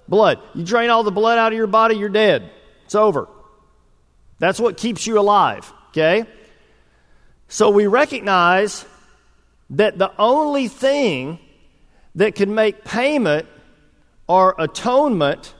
blood. 0.07 0.39
You 0.53 0.63
drain 0.63 0.89
all 0.89 1.03
the 1.03 1.11
blood 1.11 1.37
out 1.37 1.51
of 1.51 1.57
your 1.57 1.67
body, 1.67 1.95
you're 1.95 2.09
dead. 2.09 2.49
It's 2.85 2.95
over. 2.95 3.27
That's 4.39 4.59
what 4.59 4.77
keeps 4.77 5.05
you 5.05 5.19
alive, 5.19 5.71
okay? 5.89 6.25
So 7.47 7.69
we 7.69 7.87
recognize 7.87 8.85
that 9.71 9.97
the 9.97 10.11
only 10.17 10.67
thing 10.67 11.39
that 12.15 12.35
can 12.35 12.53
make 12.53 12.83
payment 12.83 13.47
or 14.27 14.55
atonement 14.57 15.53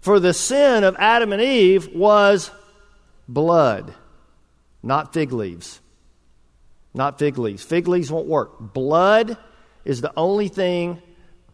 for 0.00 0.20
the 0.20 0.34
sin 0.34 0.84
of 0.84 0.96
Adam 0.98 1.32
and 1.32 1.42
Eve 1.42 1.94
was 1.94 2.50
blood, 3.28 3.94
not 4.82 5.12
fig 5.12 5.32
leaves. 5.32 5.80
Not 6.94 7.18
fig 7.18 7.38
leaves. 7.38 7.62
Fig 7.62 7.86
leaves 7.86 8.10
won't 8.10 8.26
work. 8.26 8.72
Blood 8.72 9.36
is 9.84 10.00
the 10.00 10.12
only 10.16 10.48
thing 10.48 11.02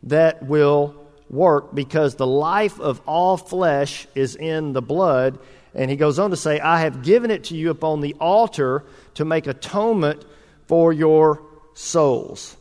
that 0.04 0.45
will 0.45 0.95
work 1.28 1.75
because 1.75 2.14
the 2.14 2.26
life 2.26 2.81
of 2.81 3.00
all 3.07 3.37
flesh 3.37 4.07
is 4.14 4.37
in 4.37 4.73
the 4.73 4.83
blood 4.83 5.38
and 5.75 5.90
he 5.90 5.97
goes 5.97 6.19
on 6.19 6.31
to 6.31 6.37
say, 6.37 6.61
I 6.61 6.81
have 6.81 7.02
given 7.02 7.31
it 7.31 7.45
to 7.45 7.57
you 7.57 7.71
upon 7.71 8.00
the 8.00 8.14
altar 8.21 8.85
to 9.14 9.25
make 9.25 9.47
atonement 9.47 10.25
for 10.66 10.93
your 10.93 11.43
souls. 11.75 12.57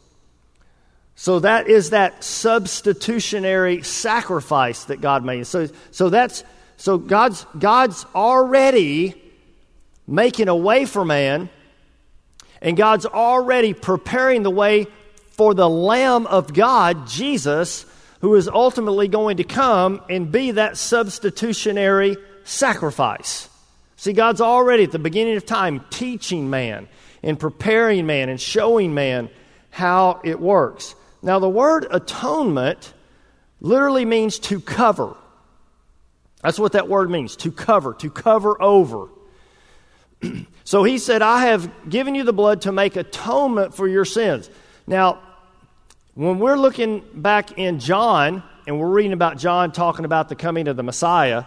So 1.16 1.40
that 1.40 1.68
is 1.68 1.92
that 1.92 2.24
substitutionary 2.24 3.84
sacrifice 3.84 4.86
that 4.86 5.00
God 5.00 5.24
made. 5.24 5.46
So, 5.46 5.68
so 5.92 6.10
that's 6.10 6.44
so 6.78 6.98
God's 6.98 7.46
God's 7.58 8.06
already 8.14 9.16
making 10.08 10.48
a 10.48 10.56
way 10.56 10.86
for 10.86 11.06
man, 11.06 11.50
and 12.62 12.76
God's 12.76 13.06
already 13.06 13.74
preparing 13.74 14.44
the 14.44 14.52
way 14.52 14.88
for 15.32 15.54
the 15.54 15.70
Lamb 15.70 16.28
of 16.28 16.54
God, 16.54 17.08
Jesus, 17.08 17.86
who 18.22 18.36
is 18.36 18.48
ultimately 18.48 19.08
going 19.08 19.38
to 19.38 19.44
come 19.44 20.02
and 20.10 20.32
be 20.32 20.52
that 20.52 20.78
substitutionary 20.78 22.18
sacrifice. 22.44 23.50
See, 23.96 24.14
God's 24.14 24.42
already 24.42 24.84
at 24.84 24.92
the 24.92 25.00
beginning 25.00 25.38
of 25.38 25.46
time 25.46 25.84
teaching 25.90 26.50
man 26.50 26.88
and 27.24 27.40
preparing 27.40 28.06
man 28.06 28.30
and 28.30 28.40
showing 28.40 28.94
man 28.94 29.30
how 29.70 30.20
it 30.24 30.40
works. 30.40 30.94
Now, 31.22 31.40
the 31.40 31.50
word 31.50 31.88
atonement 31.90 32.94
literally 33.62 34.04
means 34.06 34.40
to 34.40 34.60
cover. 34.60 35.16
That's 36.44 36.60
what 36.60 36.74
that 36.74 36.90
word 36.90 37.10
means 37.10 37.38
to 37.38 37.52
cover, 37.52 37.94
to 37.96 38.10
cover 38.10 38.62
over. 38.62 39.08
so 40.66 40.84
he 40.84 40.98
said, 40.98 41.22
I 41.22 41.46
have 41.48 41.90
given 41.90 42.16
you 42.16 42.24
the 42.24 42.34
blood 42.34 42.62
to 42.62 42.72
make 42.72 42.98
atonement 42.98 43.74
for 43.74 43.88
your 43.88 44.06
sins. 44.06 44.50
Now, 44.86 45.20
when 46.16 46.40
we're 46.40 46.58
looking 46.58 47.04
back 47.14 47.58
in 47.58 47.80
John, 47.80 48.44
and 48.68 48.78
we're 48.78 48.90
reading 48.90 49.14
about 49.14 49.38
John 49.38 49.72
talking 49.72 50.06
about 50.06 50.30
the 50.30 50.36
coming 50.36 50.68
of 50.68 50.76
the 50.76 50.84
Messiah, 50.84 51.46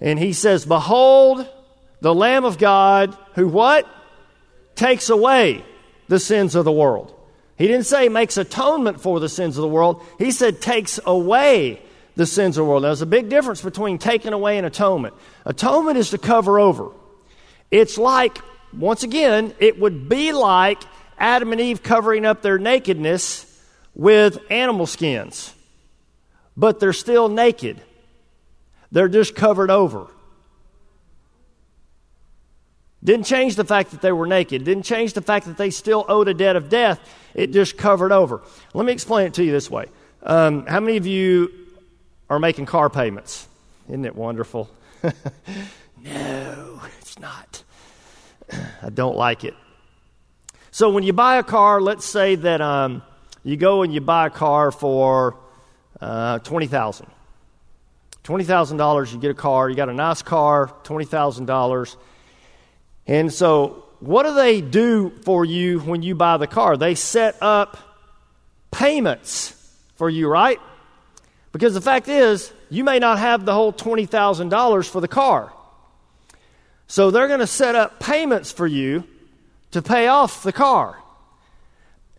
and 0.00 0.18
he 0.18 0.32
says, 0.32 0.64
Behold, 0.64 1.46
the 2.00 2.14
Lamb 2.14 2.44
of 2.44 2.56
God 2.56 3.16
who 3.34 3.48
what? 3.48 3.86
Takes 4.76 5.10
away 5.10 5.64
the 6.08 6.20
sins 6.20 6.54
of 6.54 6.64
the 6.64 6.72
world. 6.72 7.14
He 7.58 7.66
didn't 7.66 7.84
say 7.84 8.08
makes 8.08 8.36
atonement 8.36 9.00
for 9.00 9.20
the 9.20 9.28
sins 9.28 9.58
of 9.58 9.62
the 9.62 9.68
world. 9.68 10.02
He 10.18 10.30
said 10.30 10.62
takes 10.62 10.98
away 11.04 11.82
the 12.16 12.26
sins 12.26 12.56
of 12.56 12.64
the 12.64 12.70
world. 12.70 12.82
Now, 12.82 12.88
there's 12.88 13.02
a 13.02 13.06
big 13.06 13.28
difference 13.28 13.62
between 13.62 13.98
taking 13.98 14.32
away 14.32 14.58
and 14.58 14.66
atonement. 14.66 15.14
Atonement 15.44 15.96
is 15.96 16.10
to 16.10 16.18
cover 16.18 16.58
over. 16.58 16.90
It's 17.70 17.98
like, 17.98 18.38
once 18.76 19.02
again, 19.02 19.54
it 19.58 19.78
would 19.78 20.08
be 20.08 20.32
like 20.32 20.82
Adam 21.18 21.52
and 21.52 21.60
Eve 21.60 21.82
covering 21.82 22.24
up 22.24 22.42
their 22.42 22.58
nakedness 22.58 23.46
with 23.94 24.38
animal 24.50 24.86
skins, 24.86 25.54
but 26.56 26.80
they're 26.80 26.92
still 26.92 27.28
naked. 27.28 27.80
They're 28.92 29.08
just 29.08 29.34
covered 29.34 29.70
over. 29.70 30.08
Didn't 33.02 33.24
change 33.24 33.56
the 33.56 33.64
fact 33.64 33.92
that 33.92 34.02
they 34.02 34.12
were 34.12 34.26
naked. 34.26 34.64
Didn't 34.64 34.82
change 34.82 35.14
the 35.14 35.22
fact 35.22 35.46
that 35.46 35.56
they 35.56 35.70
still 35.70 36.04
owed 36.08 36.28
a 36.28 36.34
debt 36.34 36.56
of 36.56 36.68
death. 36.68 37.00
It 37.34 37.52
just 37.52 37.78
covered 37.78 38.12
over. 38.12 38.42
Let 38.74 38.84
me 38.84 38.92
explain 38.92 39.26
it 39.26 39.34
to 39.34 39.44
you 39.44 39.52
this 39.52 39.70
way. 39.70 39.86
Um, 40.22 40.66
how 40.66 40.80
many 40.80 40.98
of 40.98 41.06
you 41.06 41.50
are 42.30 42.38
making 42.38 42.64
car 42.64 42.88
payments? 42.88 43.46
Isn't 43.88 44.06
it 44.06 44.16
wonderful? 44.16 44.70
no, 45.02 46.80
it's 47.00 47.18
not. 47.18 47.62
I 48.82 48.88
don't 48.88 49.16
like 49.16 49.44
it. 49.44 49.54
So 50.70 50.88
when 50.88 51.02
you 51.02 51.12
buy 51.12 51.36
a 51.36 51.42
car, 51.42 51.82
let's 51.82 52.06
say 52.06 52.36
that 52.36 52.62
um, 52.62 53.02
you 53.44 53.58
go 53.58 53.82
and 53.82 53.92
you 53.92 54.00
buy 54.00 54.28
a 54.28 54.30
car 54.30 54.70
for 54.70 55.36
uh, 56.00 56.38
twenty 56.38 56.68
thousand. 56.68 57.08
Twenty 58.22 58.44
thousand 58.44 58.78
dollars, 58.78 59.12
you 59.12 59.18
get 59.18 59.30
a 59.30 59.34
car. 59.34 59.68
You 59.68 59.76
got 59.76 59.90
a 59.90 59.94
nice 59.94 60.22
car, 60.22 60.72
twenty 60.84 61.04
thousand 61.04 61.44
dollars 61.44 61.98
and 63.10 63.32
so, 63.32 63.86
what 63.98 64.24
do 64.24 64.34
they 64.34 64.60
do 64.60 65.10
for 65.24 65.44
you 65.44 65.80
when 65.80 66.00
you 66.00 66.14
buy 66.14 66.36
the 66.36 66.46
car? 66.46 66.76
They 66.76 66.94
set 66.94 67.36
up 67.40 67.76
payments 68.70 69.50
for 69.96 70.08
you, 70.08 70.28
right? 70.28 70.60
Because 71.52 71.74
the 71.74 71.80
fact 71.80 72.08
is, 72.08 72.52
you 72.68 72.84
may 72.84 72.98
not 72.98 73.18
have 73.18 73.44
the 73.44 73.52
whole 73.52 73.72
$20,000 73.72 74.88
for 74.88 75.00
the 75.00 75.08
car. 75.08 75.52
So 76.86 77.10
they're 77.10 77.28
going 77.28 77.40
to 77.40 77.46
set 77.46 77.74
up 77.74 78.00
payments 78.00 78.52
for 78.52 78.66
you 78.66 79.04
to 79.72 79.82
pay 79.82 80.08
off 80.08 80.42
the 80.42 80.52
car. 80.52 80.98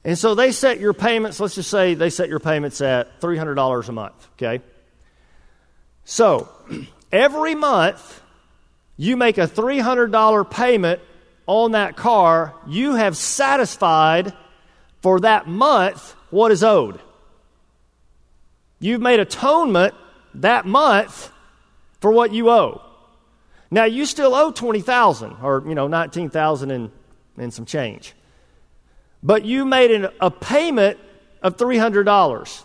And 0.03 0.17
so 0.17 0.33
they 0.33 0.51
set 0.51 0.79
your 0.79 0.93
payments, 0.93 1.39
let's 1.39 1.55
just 1.55 1.69
say 1.69 1.93
they 1.93 2.09
set 2.09 2.27
your 2.27 2.39
payments 2.39 2.81
at 2.81 3.21
$300 3.21 3.87
a 3.87 3.91
month, 3.91 4.27
okay? 4.33 4.63
So 6.05 6.49
every 7.11 7.55
month, 7.55 8.21
you 8.97 9.15
make 9.15 9.37
a 9.37 9.47
$300 9.47 10.49
payment 10.49 11.01
on 11.47 11.71
that 11.71 11.95
car, 11.95 12.53
you 12.67 12.95
have 12.95 13.17
satisfied 13.17 14.33
for 15.01 15.19
that 15.21 15.47
month 15.47 16.15
what 16.29 16.51
is 16.51 16.63
owed. 16.63 16.99
You've 18.81 19.01
made 19.01 19.19
atonement 19.19 19.93
that 20.35 20.65
month 20.65 21.31
for 21.99 22.11
what 22.11 22.33
you 22.33 22.49
owe. 22.49 22.81
Now 23.69 23.85
you 23.85 24.05
still 24.05 24.35
owe 24.35 24.51
20,000 24.51 25.37
or 25.41 25.63
you 25.65 25.75
know 25.75 25.87
19,000 25.87 26.71
and 26.71 26.91
and 27.37 27.53
some 27.53 27.65
change. 27.65 28.13
But 29.23 29.45
you 29.45 29.65
made 29.65 29.91
an, 29.91 30.09
a 30.19 30.31
payment 30.31 30.99
of 31.41 31.57
$300. 31.57 32.63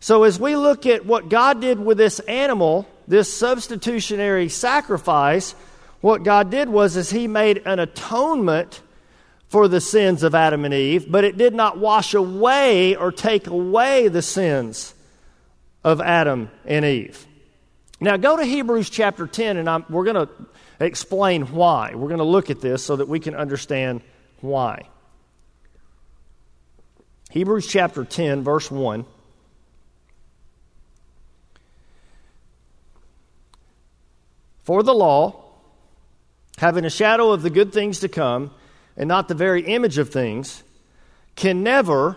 So 0.00 0.22
as 0.22 0.38
we 0.38 0.56
look 0.56 0.86
at 0.86 1.04
what 1.04 1.28
God 1.28 1.60
did 1.60 1.78
with 1.78 1.98
this 1.98 2.20
animal, 2.20 2.88
this 3.06 3.32
substitutionary 3.32 4.48
sacrifice, 4.48 5.54
what 6.00 6.22
God 6.22 6.50
did 6.50 6.68
was 6.68 6.96
is 6.96 7.10
he 7.10 7.28
made 7.28 7.62
an 7.66 7.78
atonement 7.78 8.80
for 9.48 9.68
the 9.68 9.80
sins 9.80 10.22
of 10.22 10.34
Adam 10.34 10.64
and 10.64 10.72
Eve, 10.72 11.10
but 11.10 11.24
it 11.24 11.36
did 11.36 11.54
not 11.54 11.78
wash 11.78 12.14
away 12.14 12.96
or 12.96 13.12
take 13.12 13.48
away 13.48 14.08
the 14.08 14.22
sins 14.22 14.94
of 15.84 16.00
Adam 16.00 16.50
and 16.64 16.84
Eve. 16.84 17.26
Now 18.00 18.16
go 18.16 18.36
to 18.36 18.44
Hebrews 18.44 18.90
chapter 18.90 19.26
10 19.26 19.56
and 19.56 19.68
I'm, 19.68 19.84
we're 19.88 20.04
going 20.04 20.26
to 20.26 20.32
explain 20.80 21.42
why. 21.52 21.94
We're 21.94 22.08
going 22.08 22.18
to 22.18 22.24
look 22.24 22.50
at 22.50 22.60
this 22.60 22.84
so 22.84 22.96
that 22.96 23.08
we 23.08 23.20
can 23.20 23.34
understand 23.34 24.02
why. 24.40 24.88
Hebrews 27.30 27.66
chapter 27.66 28.04
10 28.04 28.42
verse 28.42 28.70
1 28.70 29.04
For 34.64 34.82
the 34.82 34.94
law, 34.94 35.42
having 36.58 36.84
a 36.84 36.90
shadow 36.90 37.32
of 37.32 37.42
the 37.42 37.50
good 37.50 37.72
things 37.72 38.00
to 38.00 38.08
come, 38.08 38.52
and 38.96 39.08
not 39.08 39.26
the 39.26 39.34
very 39.34 39.62
image 39.62 39.98
of 39.98 40.10
things, 40.10 40.62
can 41.34 41.62
never, 41.62 42.16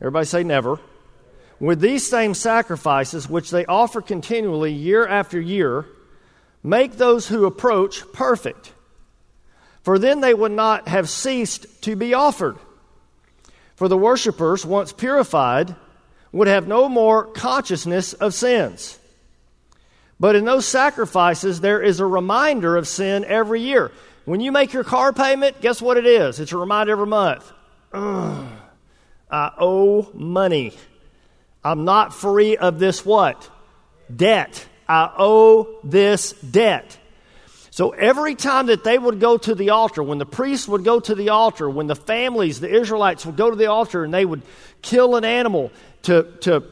everybody 0.00 0.26
say 0.26 0.44
never, 0.44 0.78
with 1.60 1.80
these 1.80 2.06
same 2.06 2.34
sacrifices 2.34 3.28
which 3.28 3.50
they 3.50 3.64
offer 3.66 4.00
continually 4.00 4.72
year 4.72 5.06
after 5.06 5.40
year, 5.40 5.86
make 6.62 6.96
those 6.96 7.28
who 7.28 7.44
approach 7.44 8.02
perfect. 8.12 8.72
For 9.82 9.98
then 9.98 10.20
they 10.20 10.34
would 10.34 10.52
not 10.52 10.88
have 10.88 11.08
ceased 11.08 11.82
to 11.82 11.94
be 11.94 12.14
offered. 12.14 12.56
For 13.76 13.88
the 13.88 13.98
worshippers, 13.98 14.64
once 14.64 14.92
purified, 14.92 15.74
would 16.32 16.48
have 16.48 16.66
no 16.66 16.88
more 16.88 17.24
consciousness 17.26 18.12
of 18.14 18.34
sins. 18.34 18.98
But 20.18 20.36
in 20.36 20.44
those 20.44 20.66
sacrifices, 20.66 21.60
there 21.60 21.82
is 21.82 22.00
a 22.00 22.06
reminder 22.06 22.76
of 22.76 22.88
sin 22.88 23.24
every 23.24 23.60
year. 23.60 23.92
When 24.24 24.40
you 24.40 24.52
make 24.52 24.72
your 24.72 24.84
car 24.84 25.12
payment, 25.12 25.60
guess 25.60 25.82
what 25.82 25.96
it 25.96 26.06
is? 26.06 26.40
It's 26.40 26.52
a 26.52 26.56
reminder 26.56 26.92
every 26.92 27.06
month. 27.06 27.52
Ugh, 27.92 28.48
I 29.30 29.50
owe 29.58 30.10
money. 30.14 30.72
I'm 31.64 31.84
not 31.84 32.14
free 32.14 32.56
of 32.56 32.78
this 32.78 33.04
what? 33.04 33.50
Debt. 34.14 34.66
I 34.88 35.10
owe 35.16 35.78
this 35.82 36.32
debt. 36.32 36.98
So 37.70 37.90
every 37.90 38.36
time 38.36 38.66
that 38.66 38.84
they 38.84 38.96
would 38.98 39.18
go 39.18 39.36
to 39.36 39.54
the 39.54 39.70
altar, 39.70 40.02
when 40.02 40.18
the 40.18 40.26
priests 40.26 40.68
would 40.68 40.84
go 40.84 41.00
to 41.00 41.14
the 41.14 41.30
altar, 41.30 41.68
when 41.68 41.88
the 41.88 41.96
families, 41.96 42.60
the 42.60 42.72
Israelites 42.72 43.26
would 43.26 43.36
go 43.36 43.50
to 43.50 43.56
the 43.56 43.66
altar 43.66 44.04
and 44.04 44.14
they 44.14 44.24
would 44.24 44.42
kill 44.80 45.16
an 45.16 45.24
animal 45.24 45.72
to, 46.02 46.22
to 46.42 46.62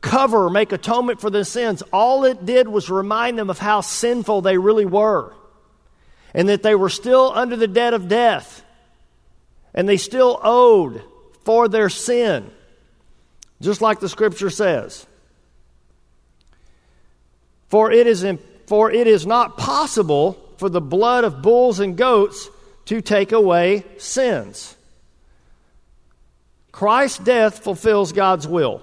cover, 0.00 0.48
make 0.48 0.70
atonement 0.70 1.20
for 1.20 1.30
their 1.30 1.42
sins, 1.42 1.82
all 1.92 2.24
it 2.24 2.46
did 2.46 2.68
was 2.68 2.88
remind 2.88 3.38
them 3.38 3.50
of 3.50 3.58
how 3.58 3.80
sinful 3.80 4.42
they 4.42 4.56
really 4.56 4.86
were 4.86 5.34
and 6.32 6.48
that 6.48 6.62
they 6.62 6.74
were 6.76 6.90
still 6.90 7.32
under 7.34 7.56
the 7.56 7.66
debt 7.66 7.92
of 7.92 8.06
death 8.06 8.62
and 9.74 9.88
they 9.88 9.96
still 9.96 10.38
owed 10.44 11.02
for 11.44 11.66
their 11.66 11.88
sin, 11.88 12.50
just 13.60 13.80
like 13.80 14.00
the 14.00 14.08
scripture 14.08 14.50
says. 14.50 15.06
For 17.68 17.90
it 17.90 18.06
is, 18.06 18.24
for 18.66 18.90
it 18.90 19.06
is 19.06 19.26
not 19.26 19.56
possible 19.56 20.38
for 20.58 20.68
the 20.68 20.80
blood 20.80 21.24
of 21.24 21.42
bulls 21.42 21.80
and 21.80 21.96
goats 21.96 22.48
to 22.86 23.00
take 23.00 23.32
away 23.32 23.84
sins. 23.98 24.76
Christ's 26.72 27.18
death 27.18 27.64
fulfills 27.64 28.12
God's 28.12 28.46
will. 28.46 28.82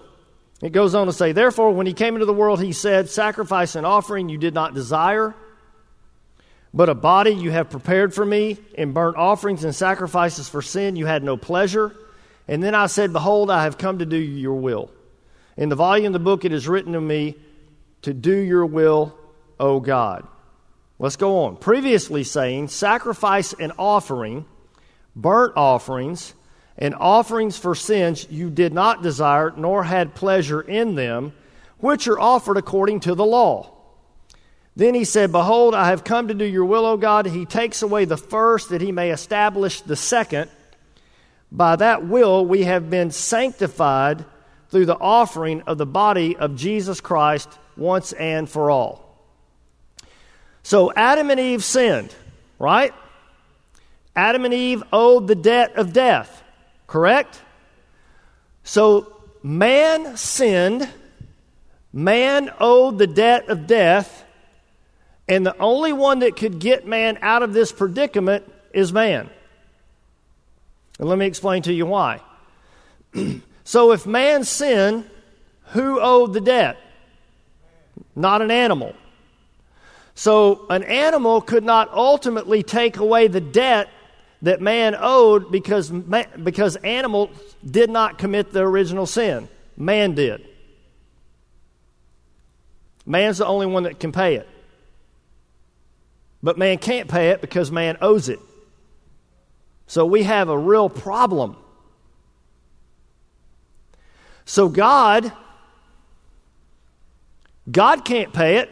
It 0.62 0.72
goes 0.72 0.96
on 0.96 1.08
to 1.08 1.14
say, 1.14 1.32
Therefore, 1.32 1.72
when 1.72 1.88
he 1.88 1.94
came 1.94 2.16
into 2.16 2.26
the 2.26 2.34
world, 2.34 2.62
he 2.62 2.72
said, 2.72 3.10
Sacrifice 3.10 3.76
and 3.76 3.86
offering 3.86 4.30
you 4.30 4.38
did 4.38 4.54
not 4.54 4.74
desire, 4.74 5.36
but 6.74 6.90
a 6.90 6.96
body 6.96 7.32
you 7.32 7.52
have 7.52 7.70
prepared 7.70 8.14
for 8.14 8.26
me, 8.26 8.58
in 8.74 8.94
burnt 8.94 9.18
offerings 9.18 9.64
and 9.64 9.76
sacrifices 9.76 10.50
for 10.50 10.62
sin 10.62 10.96
you 10.96 11.06
had 11.06 11.24
no 11.24 11.38
pleasure. 11.38 11.96
And 12.48 12.62
then 12.62 12.76
I 12.76 12.88
said, 12.88 13.14
Behold, 13.14 13.50
I 13.50 13.64
have 13.64 13.78
come 13.78 14.00
to 14.00 14.06
do 14.06 14.18
your 14.18 14.56
will. 14.56 14.92
In 15.56 15.70
the 15.70 15.76
volume 15.76 16.08
of 16.08 16.14
the 16.14 16.20
book 16.20 16.46
it 16.46 16.54
is 16.54 16.68
written 16.68 16.94
to 16.94 17.02
me 17.02 17.36
to 18.02 18.14
do 18.14 18.36
your 18.36 18.66
will, 18.66 19.18
O 19.60 19.80
God. 19.80 20.28
Let's 21.00 21.16
go 21.16 21.44
on. 21.46 21.58
Previously 21.58 22.24
saying, 22.24 22.68
Sacrifice 22.68 23.54
and 23.54 23.72
offering, 23.78 24.46
burnt 25.16 25.54
offerings, 25.56 26.34
and 26.78 26.96
offerings 26.96 27.58
for 27.58 27.76
sins 27.76 28.28
you 28.30 28.50
did 28.50 28.74
not 28.74 29.04
desire, 29.04 29.54
nor 29.56 29.84
had 29.84 30.16
pleasure 30.16 30.62
in 30.62 30.96
them, 30.96 31.34
which 31.78 32.08
are 32.08 32.20
offered 32.20 32.58
according 32.58 33.02
to 33.02 33.16
the 33.16 33.26
law. 33.26 33.70
Then 34.76 34.96
he 34.96 35.04
said, 35.04 35.32
Behold, 35.32 35.76
I 35.76 35.90
have 35.90 36.04
come 36.04 36.30
to 36.30 36.34
do 36.34 36.46
your 36.46 36.66
will, 36.66 36.86
O 36.86 36.98
God. 36.98 37.28
He 37.28 37.46
takes 37.46 37.82
away 37.82 38.06
the 38.06 38.18
first 38.18 38.70
that 38.70 38.82
he 38.82 38.92
may 38.92 39.12
establish 39.12 39.82
the 39.82 39.96
second. 39.96 40.50
By 41.54 41.76
that 41.76 42.04
will 42.08 42.44
we 42.48 42.64
have 42.64 42.90
been 42.90 43.12
sanctified 43.12 44.26
through 44.70 44.88
the 44.88 44.98
offering 44.98 45.62
of 45.62 45.78
the 45.78 45.86
body 45.86 46.36
of 46.36 46.56
Jesus 46.56 47.00
Christ 47.00 47.48
once 47.78 48.12
and 48.12 48.50
for 48.50 48.72
all. 48.72 49.04
So 50.64 50.92
Adam 50.96 51.30
and 51.30 51.40
Eve 51.40 51.64
sinned, 51.64 52.14
right? 52.58 52.92
Adam 54.16 54.46
and 54.46 54.54
Eve 54.54 54.82
owed 54.92 55.28
the 55.28 55.36
debt 55.36 55.76
of 55.76 55.94
death. 55.94 56.44
Correct? 56.88 57.40
So 58.64 59.22
man 59.44 60.18
sinned, 60.18 60.90
man 61.92 62.52
owed 62.60 62.98
the 62.98 63.08
debt 63.08 63.50
of 63.50 63.68
death, 63.68 64.26
and 65.28 65.46
the 65.46 65.58
only 65.60 65.94
one 65.94 66.20
that 66.20 66.36
could 66.36 66.58
get 66.58 66.88
man 66.88 67.20
out 67.22 67.44
of 67.44 67.54
this 67.54 67.72
predicament 67.72 68.52
is 68.74 68.92
man. 68.92 69.30
And 71.04 71.10
let 71.10 71.20
me 71.20 71.26
explain 71.26 71.64
to 71.64 71.74
you 71.74 71.86
why. 71.86 72.22
so 73.66 73.92
if 73.92 74.08
man 74.08 74.46
sinned, 74.46 75.04
who 75.74 76.00
owed 76.00 76.32
the 76.32 76.40
debt? 76.40 76.78
Not 78.16 78.42
an 78.42 78.50
animal. 78.50 78.96
So 80.16 80.66
an 80.70 80.82
animal 80.84 81.42
could 81.42 81.66
not 81.66 81.92
ultimately 81.92 82.64
take 82.64 82.96
away 82.96 83.28
the 83.28 83.42
debt 83.42 83.90
that 84.44 84.62
man 84.62 84.96
owed 84.98 85.52
because, 85.52 85.92
because 85.92 86.78
animals 86.78 87.32
did 87.70 87.90
not 87.90 88.18
commit 88.18 88.54
the 88.54 88.62
original 88.62 89.06
sin. 89.06 89.50
Man 89.76 90.16
did. 90.16 90.48
Man's 93.06 93.40
the 93.40 93.46
only 93.46 93.66
one 93.66 93.84
that 93.84 94.00
can 94.00 94.14
pay 94.14 94.36
it. 94.36 94.48
But 96.42 96.58
man 96.58 96.78
can't 96.78 97.10
pay 97.10 97.32
it 97.32 97.42
because 97.42 97.72
man 97.72 97.98
owes 98.00 98.30
it. 98.30 98.40
So 99.88 100.06
we 100.06 100.24
have 100.24 100.50
a 100.50 100.58
real 100.58 100.90
problem. 100.90 101.56
So 104.46 104.70
God, 104.70 105.32
God 107.72 108.04
can't 108.06 108.34
pay 108.34 108.58
it 108.58 108.70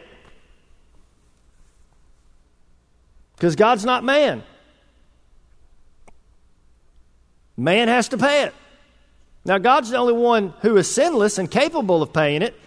because 3.36 3.56
God's 3.56 3.84
not 3.84 4.04
man. 4.04 4.42
Man 7.56 7.88
has 7.88 8.08
to 8.08 8.18
pay 8.18 8.44
it. 8.44 8.54
Now, 9.44 9.58
God's 9.58 9.90
the 9.90 9.96
only 9.96 10.12
one 10.12 10.54
who 10.60 10.76
is 10.76 10.92
sinless 10.92 11.38
and 11.38 11.50
capable 11.50 12.02
of 12.02 12.12
paying 12.12 12.42
it, 12.42 12.58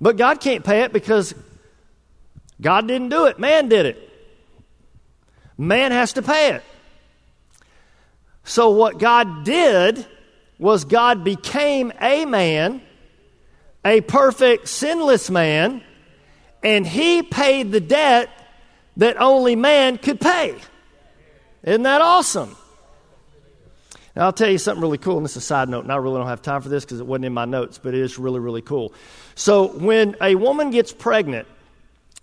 but 0.00 0.16
God 0.16 0.40
can't 0.40 0.64
pay 0.64 0.82
it 0.82 0.92
because 0.92 1.34
God 2.60 2.88
didn't 2.88 3.10
do 3.10 3.26
it, 3.26 3.38
man 3.38 3.68
did 3.68 3.86
it. 3.86 4.08
Man 5.56 5.92
has 5.92 6.14
to 6.14 6.22
pay 6.22 6.54
it. 6.54 6.62
So, 8.44 8.70
what 8.70 8.98
God 8.98 9.44
did 9.44 10.06
was 10.58 10.84
God 10.84 11.24
became 11.24 11.92
a 12.00 12.24
man, 12.24 12.82
a 13.84 14.00
perfect, 14.00 14.68
sinless 14.68 15.30
man, 15.30 15.82
and 16.62 16.86
he 16.86 17.22
paid 17.22 17.72
the 17.72 17.80
debt 17.80 18.30
that 18.96 19.20
only 19.20 19.56
man 19.56 19.98
could 19.98 20.20
pay. 20.20 20.56
Isn't 21.62 21.82
that 21.82 22.00
awesome? 22.00 22.56
Now, 24.14 24.26
I'll 24.26 24.32
tell 24.32 24.50
you 24.50 24.58
something 24.58 24.82
really 24.82 24.98
cool, 24.98 25.16
and 25.16 25.24
this 25.24 25.32
is 25.32 25.38
a 25.38 25.46
side 25.46 25.68
note, 25.68 25.84
and 25.84 25.92
I 25.92 25.96
really 25.96 26.18
don't 26.18 26.26
have 26.26 26.42
time 26.42 26.60
for 26.60 26.68
this 26.68 26.84
because 26.84 27.00
it 27.00 27.06
wasn't 27.06 27.24
in 27.24 27.32
my 27.32 27.46
notes, 27.46 27.78
but 27.78 27.94
it 27.94 28.00
is 28.00 28.18
really, 28.18 28.40
really 28.40 28.60
cool. 28.60 28.92
So, 29.34 29.68
when 29.68 30.16
a 30.20 30.34
woman 30.34 30.70
gets 30.70 30.92
pregnant 30.92 31.48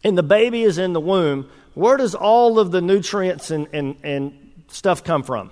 and 0.03 0.17
the 0.17 0.23
baby 0.23 0.63
is 0.63 0.77
in 0.77 0.93
the 0.93 1.01
womb, 1.01 1.49
where 1.73 1.97
does 1.97 2.13
all 2.13 2.60
of 2.60 2.71
the 2.71 2.82
nutrients 2.82 3.49
and, 3.49 3.67
and, 3.73 3.95
and 4.03 4.51
stuff 4.67 5.03
come 5.03 5.23
from? 5.23 5.51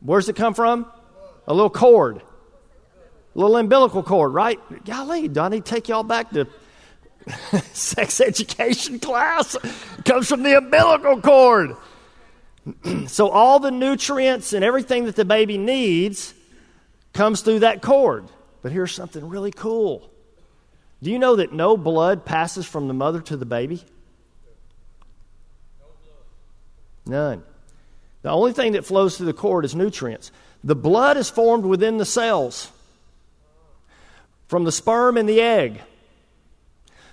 Where's 0.00 0.28
it 0.28 0.36
come 0.36 0.54
from? 0.54 0.86
A 1.46 1.54
little 1.54 1.70
cord, 1.70 2.18
a 2.18 3.38
little 3.38 3.56
umbilical 3.56 4.02
cord, 4.02 4.32
right? 4.32 4.58
Golly, 4.84 5.28
do 5.28 5.40
I 5.40 5.58
take 5.58 5.88
y'all 5.88 6.02
back 6.02 6.30
to 6.30 6.46
sex 7.72 8.20
education 8.20 8.98
class? 8.98 9.56
It 9.56 10.04
comes 10.04 10.28
from 10.28 10.42
the 10.42 10.56
umbilical 10.56 11.20
cord. 11.20 11.76
so 13.06 13.28
all 13.28 13.58
the 13.58 13.70
nutrients 13.70 14.52
and 14.52 14.64
everything 14.64 15.06
that 15.06 15.16
the 15.16 15.24
baby 15.24 15.58
needs 15.58 16.34
comes 17.12 17.42
through 17.42 17.60
that 17.60 17.82
cord. 17.82 18.26
But 18.62 18.72
here's 18.72 18.92
something 18.92 19.28
really 19.28 19.50
cool. 19.50 20.10
Do 21.02 21.10
you 21.10 21.18
know 21.18 21.36
that 21.36 21.52
no 21.52 21.76
blood 21.76 22.24
passes 22.24 22.66
from 22.66 22.88
the 22.88 22.94
mother 22.94 23.20
to 23.22 23.36
the 23.36 23.46
baby? 23.46 23.82
None. 27.06 27.42
The 28.22 28.30
only 28.30 28.52
thing 28.52 28.72
that 28.72 28.84
flows 28.84 29.16
through 29.16 29.26
the 29.26 29.32
cord 29.32 29.64
is 29.64 29.74
nutrients. 29.74 30.30
The 30.62 30.74
blood 30.74 31.16
is 31.16 31.30
formed 31.30 31.64
within 31.64 31.96
the 31.96 32.04
cells 32.04 32.70
from 34.48 34.64
the 34.64 34.72
sperm 34.72 35.16
and 35.16 35.28
the 35.28 35.40
egg. 35.40 35.80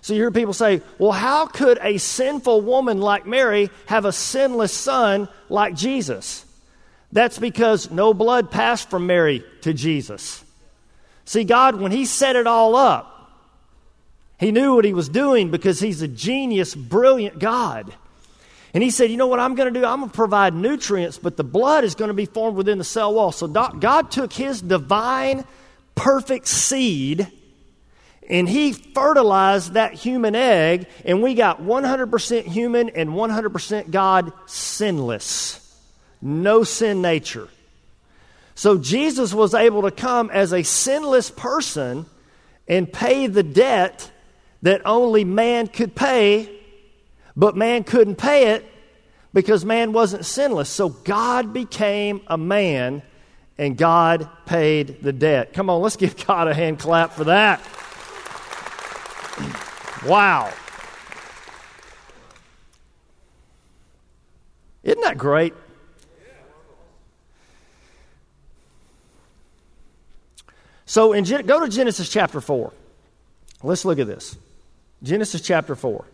So 0.02 0.14
you 0.14 0.22
hear 0.22 0.32
people 0.32 0.54
say, 0.54 0.82
well, 0.98 1.12
how 1.12 1.48
could 1.48 1.80
a 1.82 1.98
sinful 1.98 2.62
woman 2.62 3.00
like 3.00 3.26
Mary 3.26 3.70
have 3.88 4.06
a 4.06 4.12
sinless 4.12 4.74
son 4.74 5.30
like 5.50 5.76
Jesus? 5.76 6.46
That's 7.12 7.40
because 7.40 7.90
no 7.90 8.14
blood 8.14 8.52
passed 8.52 8.90
from 8.90 9.06
Mary 9.08 9.44
to 9.62 9.74
Jesus. 9.74 10.44
See, 11.26 11.44
God, 11.44 11.76
when 11.76 11.92
He 11.92 12.06
set 12.06 12.36
it 12.36 12.48
all 12.48 12.76
up, 12.76 13.32
He 14.40 14.52
knew 14.52 14.76
what 14.76 14.86
He 14.86 14.94
was 14.94 15.10
doing 15.10 15.52
because 15.52 15.80
He's 15.80 16.02
a 16.02 16.08
genius, 16.08 16.76
brilliant 16.76 17.40
God. 17.40 17.94
And 18.74 18.84
He 18.84 18.92
said, 18.92 19.10
You 19.10 19.18
know 19.18 19.28
what 19.28 19.40
I'm 19.40 19.56
going 19.56 19.74
to 19.74 19.80
do? 19.80 19.86
I'm 19.86 20.00
going 20.00 20.10
to 20.10 20.16
provide 20.16 20.54
nutrients, 20.54 21.18
but 21.18 21.38
the 21.38 21.44
blood 21.44 21.84
is 21.84 21.96
going 21.96 22.10
to 22.10 22.14
be 22.14 22.26
formed 22.26 22.58
within 22.58 22.78
the 22.78 22.84
cell 22.84 23.14
wall. 23.14 23.32
So 23.32 23.48
God 23.48 24.12
took 24.12 24.34
His 24.34 24.62
divine, 24.62 25.46
perfect 25.96 26.48
seed 26.48 27.32
and 28.30 28.48
he 28.48 28.74
fertilized 28.74 29.74
that 29.74 29.94
human 29.94 30.36
egg, 30.36 30.88
and 31.06 31.24
we 31.24 31.34
got 31.34 31.62
100% 31.62 32.44
human 32.44 32.90
and 32.90 33.12
100% 33.12 33.90
God 33.90 34.34
sinless. 34.46 35.64
No 36.22 36.64
sin 36.64 37.02
nature. 37.02 37.48
So 38.56 38.78
Jesus 38.78 39.34
was 39.34 39.54
able 39.54 39.84
to 39.84 39.92
come 39.92 40.30
as 40.30 40.52
a 40.52 40.64
sinless 40.64 41.30
person 41.30 42.06
and 42.68 42.92
pay 42.92 43.28
the 43.28 43.44
debt 43.44 44.12
that 44.64 44.82
only 44.86 45.24
man 45.24 45.68
could 45.68 45.96
pay, 45.96 46.50
but 47.38 47.56
man 47.56 47.84
couldn't 47.84 48.16
pay 48.16 48.48
it 48.54 48.66
because 49.32 49.64
man 49.64 49.94
wasn't 49.94 50.26
sinless. 50.26 50.70
So 50.70 50.90
God 50.90 51.54
became 51.54 52.22
a 52.26 52.38
man 52.38 53.04
and 53.60 53.78
God 53.78 54.28
paid 54.48 55.04
the 55.04 55.14
debt. 55.14 55.54
Come 55.54 55.70
on, 55.70 55.82
let's 55.82 55.96
give 55.96 56.18
God 56.28 56.48
a 56.48 56.54
hand 56.54 56.80
clap 56.80 57.14
for 57.14 57.26
that. 57.26 57.62
Wow. 60.06 60.54
Isn't 64.84 65.02
that 65.02 65.18
great? 65.18 65.56
So, 70.86 71.14
in, 71.14 71.24
go 71.26 71.60
to 71.60 71.68
Genesis 71.68 72.10
chapter 72.10 72.40
4. 72.40 72.72
Let's 73.64 73.84
look 73.86 73.98
at 73.98 74.06
this. 74.08 74.38
Genesis 75.02 75.42
chapter 75.42 75.76
4. 75.76 76.06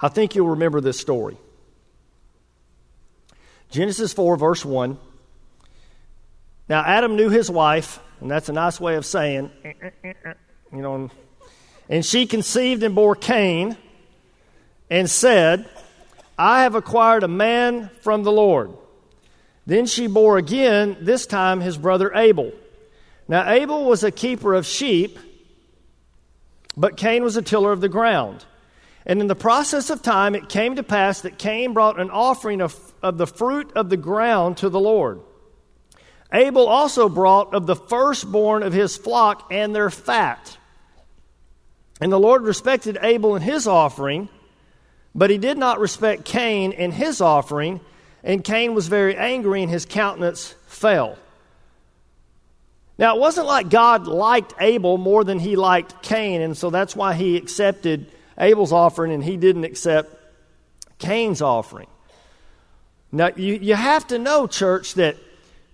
I 0.00 0.08
think 0.08 0.34
you'll 0.34 0.50
remember 0.50 0.80
this 0.80 0.98
story. 0.98 1.36
Genesis 3.70 4.12
4, 4.12 4.36
verse 4.36 4.64
1. 4.64 4.98
Now, 6.68 6.82
Adam 6.84 7.16
knew 7.16 7.30
his 7.30 7.50
wife, 7.50 7.98
and 8.20 8.30
that's 8.30 8.48
a 8.48 8.52
nice 8.52 8.80
way 8.80 8.96
of 8.96 9.04
saying, 9.04 9.50
you 10.72 10.82
know, 10.82 11.10
and 11.88 12.04
she 12.04 12.26
conceived 12.26 12.82
and 12.82 12.94
bore 12.94 13.16
Cain 13.16 13.76
and 14.90 15.10
said, 15.10 15.68
I 16.38 16.62
have 16.62 16.74
acquired 16.74 17.22
a 17.22 17.28
man 17.28 17.90
from 18.02 18.22
the 18.22 18.32
Lord. 18.32 18.72
Then 19.66 19.86
she 19.86 20.06
bore 20.06 20.38
again, 20.38 20.96
this 21.00 21.26
time 21.26 21.60
his 21.60 21.76
brother 21.76 22.12
Abel. 22.14 22.52
Now, 23.26 23.50
Abel 23.50 23.84
was 23.84 24.04
a 24.04 24.10
keeper 24.10 24.54
of 24.54 24.64
sheep, 24.64 25.18
but 26.76 26.96
Cain 26.96 27.22
was 27.22 27.36
a 27.36 27.42
tiller 27.42 27.72
of 27.72 27.80
the 27.80 27.88
ground. 27.88 28.44
And 29.08 29.22
in 29.22 29.26
the 29.26 29.34
process 29.34 29.88
of 29.88 30.02
time, 30.02 30.34
it 30.34 30.50
came 30.50 30.76
to 30.76 30.82
pass 30.82 31.22
that 31.22 31.38
Cain 31.38 31.72
brought 31.72 31.98
an 31.98 32.10
offering 32.10 32.60
of, 32.60 32.76
of 33.02 33.16
the 33.16 33.26
fruit 33.26 33.72
of 33.74 33.88
the 33.88 33.96
ground 33.96 34.58
to 34.58 34.68
the 34.68 34.78
Lord. 34.78 35.20
Abel 36.30 36.68
also 36.68 37.08
brought 37.08 37.54
of 37.54 37.66
the 37.66 37.74
firstborn 37.74 38.62
of 38.62 38.74
his 38.74 38.98
flock 38.98 39.48
and 39.50 39.74
their 39.74 39.88
fat. 39.88 40.58
And 42.02 42.12
the 42.12 42.20
Lord 42.20 42.42
respected 42.42 42.98
Abel 43.00 43.34
and 43.34 43.42
his 43.42 43.66
offering, 43.66 44.28
but 45.14 45.30
he 45.30 45.38
did 45.38 45.56
not 45.56 45.80
respect 45.80 46.26
Cain 46.26 46.72
and 46.72 46.92
his 46.92 47.22
offering, 47.22 47.80
and 48.22 48.44
Cain 48.44 48.74
was 48.74 48.88
very 48.88 49.16
angry 49.16 49.62
and 49.62 49.70
his 49.70 49.86
countenance 49.86 50.54
fell. 50.66 51.16
Now, 52.98 53.16
it 53.16 53.20
wasn't 53.20 53.46
like 53.46 53.70
God 53.70 54.06
liked 54.06 54.52
Abel 54.60 54.98
more 54.98 55.24
than 55.24 55.38
he 55.38 55.56
liked 55.56 56.02
Cain, 56.02 56.42
and 56.42 56.54
so 56.56 56.68
that's 56.68 56.94
why 56.94 57.14
he 57.14 57.38
accepted 57.38 58.12
Abel's 58.38 58.72
offering 58.72 59.12
and 59.12 59.22
he 59.22 59.36
didn't 59.36 59.64
accept 59.64 60.14
Cain's 60.98 61.42
offering. 61.42 61.88
Now, 63.10 63.30
you, 63.34 63.54
you 63.54 63.74
have 63.74 64.06
to 64.08 64.18
know, 64.18 64.46
church, 64.46 64.94
that 64.94 65.16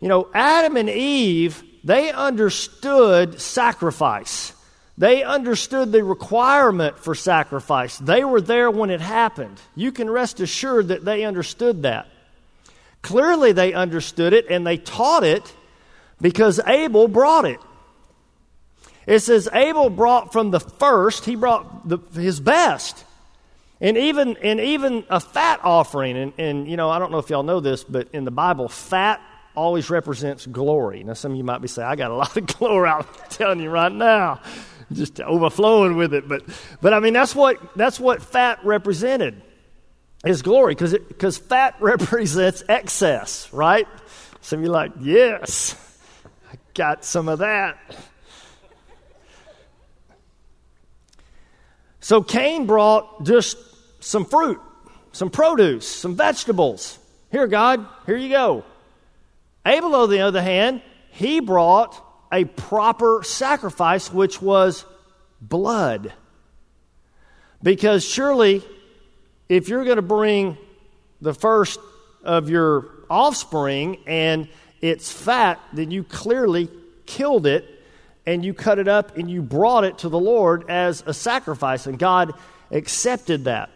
you 0.00 0.08
know, 0.08 0.28
Adam 0.34 0.76
and 0.76 0.88
Eve, 0.88 1.62
they 1.82 2.10
understood 2.10 3.40
sacrifice. 3.40 4.52
They 4.96 5.24
understood 5.24 5.90
the 5.90 6.04
requirement 6.04 6.98
for 6.98 7.14
sacrifice. 7.14 7.98
They 7.98 8.22
were 8.24 8.40
there 8.40 8.70
when 8.70 8.90
it 8.90 9.00
happened. 9.00 9.60
You 9.74 9.90
can 9.90 10.08
rest 10.08 10.40
assured 10.40 10.88
that 10.88 11.04
they 11.04 11.24
understood 11.24 11.82
that. 11.82 12.06
Clearly, 13.02 13.52
they 13.52 13.74
understood 13.74 14.32
it 14.32 14.46
and 14.48 14.66
they 14.66 14.76
taught 14.76 15.24
it 15.24 15.52
because 16.20 16.60
Abel 16.66 17.08
brought 17.08 17.44
it. 17.44 17.60
It 19.06 19.20
says 19.20 19.48
Abel 19.52 19.90
brought 19.90 20.32
from 20.32 20.50
the 20.50 20.60
first, 20.60 21.24
he 21.24 21.36
brought 21.36 21.88
the, 21.88 21.98
his 22.14 22.40
best. 22.40 23.04
And 23.80 23.98
even, 23.98 24.36
and 24.38 24.60
even 24.60 25.04
a 25.10 25.20
fat 25.20 25.60
offering, 25.62 26.16
and, 26.16 26.32
and 26.38 26.68
you 26.68 26.76
know, 26.76 26.88
I 26.88 26.98
don't 26.98 27.10
know 27.10 27.18
if 27.18 27.28
y'all 27.28 27.42
know 27.42 27.60
this, 27.60 27.84
but 27.84 28.08
in 28.12 28.24
the 28.24 28.30
Bible, 28.30 28.68
fat 28.68 29.20
always 29.54 29.90
represents 29.90 30.46
glory. 30.46 31.04
Now, 31.04 31.14
some 31.14 31.32
of 31.32 31.38
you 31.38 31.44
might 31.44 31.60
be 31.60 31.68
saying, 31.68 31.88
I 31.88 31.96
got 31.96 32.10
a 32.10 32.14
lot 32.16 32.36
of 32.36 32.46
glory, 32.46 32.88
I'm 32.88 33.04
telling 33.30 33.60
you 33.60 33.70
right 33.70 33.92
now, 33.92 34.40
just 34.92 35.20
overflowing 35.20 35.96
with 35.96 36.14
it. 36.14 36.28
But, 36.28 36.44
but 36.80 36.94
I 36.94 37.00
mean, 37.00 37.12
that's 37.12 37.34
what, 37.34 37.76
that's 37.76 38.00
what 38.00 38.22
fat 38.22 38.64
represented 38.64 39.42
is 40.24 40.42
glory 40.42 40.74
because 40.74 41.38
fat 41.38 41.76
represents 41.80 42.64
excess, 42.68 43.52
right? 43.52 43.86
Some 44.40 44.60
of 44.60 44.64
you 44.64 44.70
like, 44.70 44.92
yes, 45.00 45.76
I 46.50 46.56
got 46.74 47.04
some 47.04 47.28
of 47.28 47.40
that. 47.40 47.78
So 52.04 52.22
Cain 52.22 52.66
brought 52.66 53.24
just 53.24 53.56
some 53.98 54.26
fruit, 54.26 54.60
some 55.12 55.30
produce, 55.30 55.88
some 55.88 56.16
vegetables. 56.16 56.98
Here, 57.32 57.46
God, 57.46 57.86
here 58.04 58.18
you 58.18 58.28
go. 58.28 58.62
Abel, 59.64 59.94
on 59.94 60.10
the 60.10 60.20
other 60.20 60.42
hand, 60.42 60.82
he 61.12 61.40
brought 61.40 61.98
a 62.30 62.44
proper 62.44 63.22
sacrifice, 63.22 64.12
which 64.12 64.42
was 64.42 64.84
blood. 65.40 66.12
Because 67.62 68.04
surely, 68.04 68.62
if 69.48 69.70
you're 69.70 69.86
going 69.86 69.96
to 69.96 70.02
bring 70.02 70.58
the 71.22 71.32
first 71.32 71.80
of 72.22 72.50
your 72.50 72.86
offspring 73.08 73.96
and 74.06 74.50
it's 74.82 75.10
fat, 75.10 75.58
then 75.72 75.90
you 75.90 76.04
clearly 76.04 76.68
killed 77.06 77.46
it 77.46 77.73
and 78.26 78.44
you 78.44 78.54
cut 78.54 78.78
it 78.78 78.88
up 78.88 79.16
and 79.16 79.30
you 79.30 79.42
brought 79.42 79.84
it 79.84 79.98
to 79.98 80.08
the 80.08 80.18
Lord 80.18 80.70
as 80.70 81.02
a 81.06 81.14
sacrifice, 81.14 81.86
and 81.86 81.98
God 81.98 82.34
accepted 82.70 83.44
that. 83.44 83.70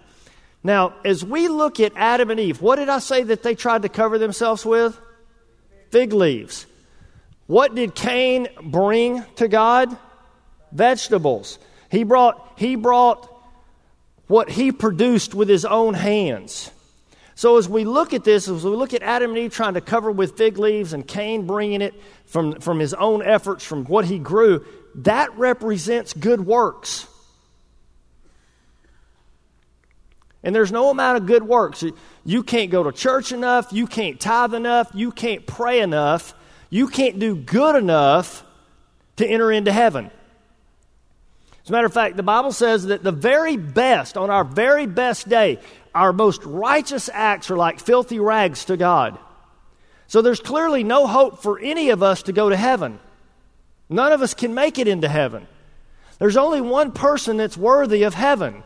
Now, 0.63 0.95
as 1.05 1.25
we 1.25 1.49
look 1.49 1.81
at 1.81 1.93
Adam 1.95 2.31
and 2.31 2.41
Eve, 2.41 2.61
what 2.61 2.77
did 2.77 2.89
I 2.89 2.99
say 2.99 3.23
that 3.23 3.43
they 3.43 3.55
tried 3.55 3.83
to 3.83 3.89
cover 3.89 4.19
themselves 4.19 4.65
with? 4.67 4.99
Fig 5.91 6.13
leaves. 6.13 6.67
What 7.47 7.75
did 7.75 7.95
Cain 7.95 8.49
bring 8.63 9.25
to 9.37 9.49
God? 9.49 9.97
Vegetables. 10.73 11.59
He 11.91 12.05
brought, 12.05 12.55
he 12.57 12.77
brought 12.77 13.27
what 14.27 14.51
he 14.51 14.73
produced 14.73 15.35
with 15.35 15.49
his 15.49 15.65
own 15.65 15.95
hands. 15.95 16.71
So, 17.39 17.57
as 17.57 17.69
we 17.69 17.85
look 17.85 18.15
at 18.15 18.25
this, 18.25 18.49
as 18.49 18.65
we 18.65 18.71
look 18.73 18.93
at 18.95 19.05
Adam 19.05 19.31
and 19.31 19.39
Eve 19.39 19.55
trying 19.55 19.75
to 19.75 19.81
cover 19.81 20.11
with 20.11 20.37
fig 20.37 20.59
leaves 20.59 20.93
and 20.93 21.07
Cain 21.07 21.47
bringing 21.47 21.83
it 21.83 21.95
from, 22.27 22.59
from 22.59 22.81
his 22.81 22.95
own 22.95 23.23
efforts, 23.23 23.63
from 23.63 23.85
what 23.85 24.07
he 24.07 24.19
grew, 24.19 24.67
that 24.97 25.39
represents 25.39 26.15
good 26.15 26.45
works. 26.45 27.07
And 30.43 30.53
there's 30.53 30.73
no 30.73 30.91
amount 30.91 31.19
of 31.19 31.27
good 31.27 31.45
works. 31.45 31.85
You 32.25 32.43
can't 32.43 32.73
go 32.73 32.83
to 32.83 32.91
church 32.91 33.31
enough, 33.31 33.73
you 33.73 33.87
can't 33.87 34.19
tithe 34.19 34.53
enough, 34.53 34.91
you 34.93 35.13
can't 35.13 35.47
pray 35.47 35.81
enough, 35.81 36.35
you 36.71 36.89
can't 36.89 37.21
do 37.21 37.37
good 37.37 37.77
enough 37.77 38.45
to 39.15 39.25
enter 39.25 39.53
into 39.53 39.71
heaven. 39.71 40.11
As 41.63 41.71
a 41.71 41.73
matter 41.73 41.87
of 41.87 41.93
fact, 41.93 42.17
the 42.17 42.23
Bible 42.23 42.51
says 42.51 42.87
that 42.87 43.05
the 43.05 43.13
very 43.13 43.59
best, 43.59 44.17
on 44.17 44.29
our 44.29 44.43
very 44.43 44.87
best 44.87 45.29
day, 45.29 45.61
our 45.95 46.13
most 46.13 46.45
righteous 46.45 47.09
acts 47.13 47.51
are 47.51 47.57
like 47.57 47.81
filthy 47.81 48.19
rags 48.19 48.65
to 48.67 48.77
God. 48.77 49.19
So 50.07 50.23
there's 50.23 50.41
clearly 50.41 50.85
no 50.85 51.07
hope 51.07 51.43
for 51.43 51.59
any 51.59 51.91
of 51.91 52.03
us 52.03 52.23
to 52.25 52.33
go 52.33 52.49
to 52.49 52.57
heaven. 52.57 52.99
None 53.89 54.13
of 54.13 54.23
us 54.23 54.35
can 54.35 54.55
make 54.55 54.79
it 54.79 54.89
into 54.89 55.09
heaven. 55.09 55.47
There's 56.19 56.37
only 56.37 56.61
one 56.61 56.93
person 56.93 57.37
that's 57.37 57.57
worthy 57.57 58.03
of 58.03 58.15
heaven, 58.15 58.63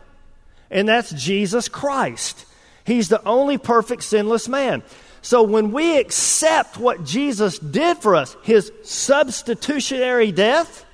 and 0.71 0.87
that's 0.87 1.11
Jesus 1.11 1.67
Christ. 1.67 2.45
He's 2.85 3.09
the 3.09 3.23
only 3.25 3.57
perfect 3.57 4.03
sinless 4.03 4.47
man. 4.47 4.83
So 5.21 5.43
when 5.43 5.71
we 5.71 5.97
accept 5.99 6.77
what 6.77 7.05
Jesus 7.05 7.57
did 7.59 7.97
for 7.97 8.15
us, 8.15 8.35
his 8.43 8.71
substitutionary 8.83 10.31
death, 10.31 10.85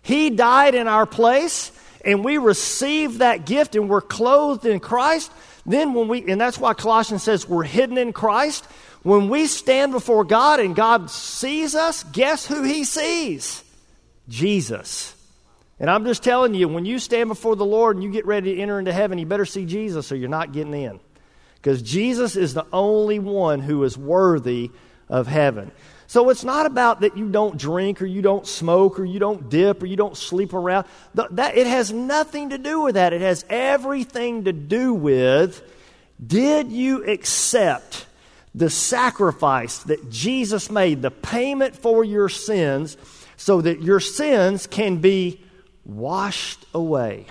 he 0.00 0.30
died 0.30 0.74
in 0.74 0.88
our 0.88 1.06
place, 1.06 1.70
and 2.04 2.24
we 2.24 2.38
receive 2.38 3.18
that 3.18 3.46
gift 3.46 3.74
and 3.76 3.88
we're 3.88 4.00
clothed 4.00 4.66
in 4.66 4.80
Christ, 4.80 5.32
then 5.66 5.94
when 5.94 6.08
we, 6.08 6.30
and 6.30 6.40
that's 6.40 6.58
why 6.58 6.74
Colossians 6.74 7.22
says 7.22 7.48
we're 7.48 7.62
hidden 7.62 7.98
in 7.98 8.12
Christ. 8.12 8.66
When 9.02 9.28
we 9.28 9.46
stand 9.46 9.92
before 9.92 10.24
God 10.24 10.60
and 10.60 10.74
God 10.74 11.10
sees 11.10 11.74
us, 11.74 12.04
guess 12.04 12.46
who 12.46 12.62
he 12.62 12.84
sees? 12.84 13.62
Jesus. 14.28 15.14
And 15.78 15.90
I'm 15.90 16.04
just 16.04 16.22
telling 16.22 16.54
you, 16.54 16.68
when 16.68 16.86
you 16.86 16.98
stand 16.98 17.28
before 17.28 17.56
the 17.56 17.64
Lord 17.64 17.96
and 17.96 18.02
you 18.02 18.10
get 18.10 18.26
ready 18.26 18.54
to 18.54 18.60
enter 18.60 18.78
into 18.78 18.92
heaven, 18.92 19.18
you 19.18 19.26
better 19.26 19.44
see 19.44 19.66
Jesus 19.66 20.10
or 20.12 20.16
you're 20.16 20.28
not 20.28 20.52
getting 20.52 20.74
in. 20.74 21.00
Because 21.56 21.82
Jesus 21.82 22.36
is 22.36 22.54
the 22.54 22.66
only 22.72 23.18
one 23.18 23.60
who 23.60 23.82
is 23.84 23.96
worthy 23.98 24.70
of 25.08 25.26
heaven. 25.26 25.72
So 26.14 26.30
it's 26.30 26.44
not 26.44 26.66
about 26.66 27.00
that 27.00 27.16
you 27.16 27.28
don't 27.28 27.58
drink 27.58 28.00
or 28.00 28.06
you 28.06 28.22
don't 28.22 28.46
smoke 28.46 29.00
or 29.00 29.04
you 29.04 29.18
don't 29.18 29.50
dip 29.50 29.82
or 29.82 29.86
you 29.86 29.96
don't 29.96 30.16
sleep 30.16 30.54
around. 30.54 30.86
That, 31.14 31.56
it 31.56 31.66
has 31.66 31.90
nothing 31.90 32.50
to 32.50 32.56
do 32.56 32.82
with 32.82 32.94
that. 32.94 33.12
It 33.12 33.20
has 33.20 33.44
everything 33.50 34.44
to 34.44 34.52
do 34.52 34.94
with 34.94 35.60
did 36.24 36.70
you 36.70 37.04
accept 37.04 38.06
the 38.54 38.70
sacrifice 38.70 39.78
that 39.78 40.08
Jesus 40.08 40.70
made, 40.70 41.02
the 41.02 41.10
payment 41.10 41.74
for 41.74 42.04
your 42.04 42.28
sins, 42.28 42.96
so 43.36 43.60
that 43.62 43.82
your 43.82 43.98
sins 43.98 44.68
can 44.68 44.98
be 44.98 45.42
washed 45.84 46.64
away? 46.72 47.26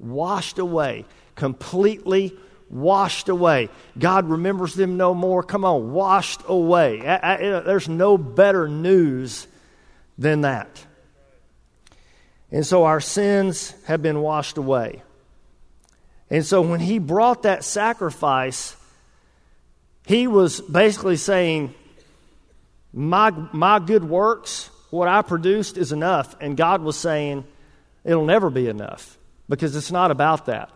Washed 0.00 0.58
away. 0.58 1.04
Completely 1.36 2.36
washed 2.68 3.28
away. 3.28 3.68
God 3.98 4.28
remembers 4.28 4.74
them 4.74 4.96
no 4.96 5.14
more. 5.14 5.42
Come 5.42 5.64
on, 5.64 5.92
washed 5.92 6.42
away. 6.46 7.06
I, 7.06 7.34
I, 7.34 7.60
there's 7.60 7.88
no 7.88 8.18
better 8.18 8.68
news 8.68 9.46
than 10.18 10.42
that. 10.42 10.84
And 12.50 12.64
so 12.66 12.84
our 12.84 13.00
sins 13.00 13.74
have 13.86 14.02
been 14.02 14.20
washed 14.20 14.56
away. 14.56 15.02
And 16.30 16.44
so 16.44 16.60
when 16.62 16.80
he 16.80 16.98
brought 16.98 17.42
that 17.42 17.64
sacrifice, 17.64 18.76
he 20.06 20.26
was 20.26 20.60
basically 20.60 21.16
saying, 21.16 21.74
my, 22.92 23.30
my 23.52 23.78
good 23.78 24.04
works, 24.04 24.70
what 24.90 25.08
I 25.08 25.22
produced 25.22 25.76
is 25.76 25.92
enough. 25.92 26.34
And 26.40 26.56
God 26.56 26.82
was 26.82 26.96
saying, 26.96 27.44
it'll 28.04 28.24
never 28.24 28.50
be 28.50 28.68
enough 28.68 29.18
because 29.48 29.76
it's 29.76 29.92
not 29.92 30.10
about 30.10 30.46
that. 30.46 30.70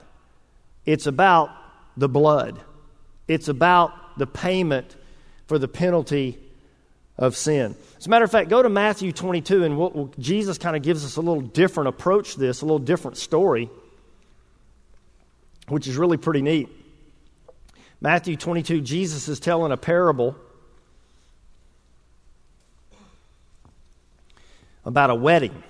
It's 0.84 1.06
about 1.06 1.50
the 1.96 2.08
blood. 2.08 2.60
It's 3.28 3.48
about 3.48 4.18
the 4.18 4.26
payment 4.26 4.96
for 5.46 5.58
the 5.58 5.68
penalty 5.68 6.38
of 7.18 7.36
sin. 7.36 7.76
As 7.98 8.06
a 8.06 8.10
matter 8.10 8.24
of 8.24 8.30
fact, 8.30 8.48
go 8.48 8.62
to 8.62 8.68
Matthew 8.68 9.12
22, 9.12 9.64
and 9.64 9.78
we'll, 9.78 9.90
we'll, 9.90 10.14
Jesus 10.18 10.58
kind 10.58 10.74
of 10.74 10.82
gives 10.82 11.04
us 11.04 11.16
a 11.16 11.20
little 11.20 11.42
different 11.42 11.88
approach 11.88 12.34
to 12.34 12.40
this, 12.40 12.62
a 12.62 12.64
little 12.64 12.78
different 12.78 13.18
story, 13.18 13.68
which 15.68 15.86
is 15.86 15.96
really 15.96 16.16
pretty 16.16 16.42
neat. 16.42 16.68
Matthew 18.00 18.36
22, 18.36 18.80
Jesus 18.80 19.28
is 19.28 19.38
telling 19.38 19.70
a 19.72 19.76
parable 19.76 20.34
about 24.84 25.10
a 25.10 25.14
wedding. 25.14 25.62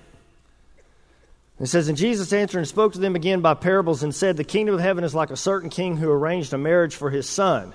It 1.61 1.67
says, 1.67 1.89
And 1.89 1.99
Jesus 1.99 2.33
answered 2.33 2.59
and 2.59 2.67
spoke 2.67 2.95
to 2.95 2.99
them 2.99 3.15
again 3.15 3.43
by 3.43 3.53
parables 3.53 4.03
and 4.03 4.15
said, 4.15 4.37
The 4.37 4.45
kingdom 4.45 4.75
of 4.75 4.81
heaven 4.81 5.05
is 5.05 5.15
like 5.15 5.31
a 5.31 5.37
certain 5.37 5.69
king 5.69 5.99
who 5.99 6.11
arranged 6.11 6.55
a 6.55 6.59
marriage 6.59 6.97
for 6.97 7.11
his 7.11 7.29
son. 7.29 7.75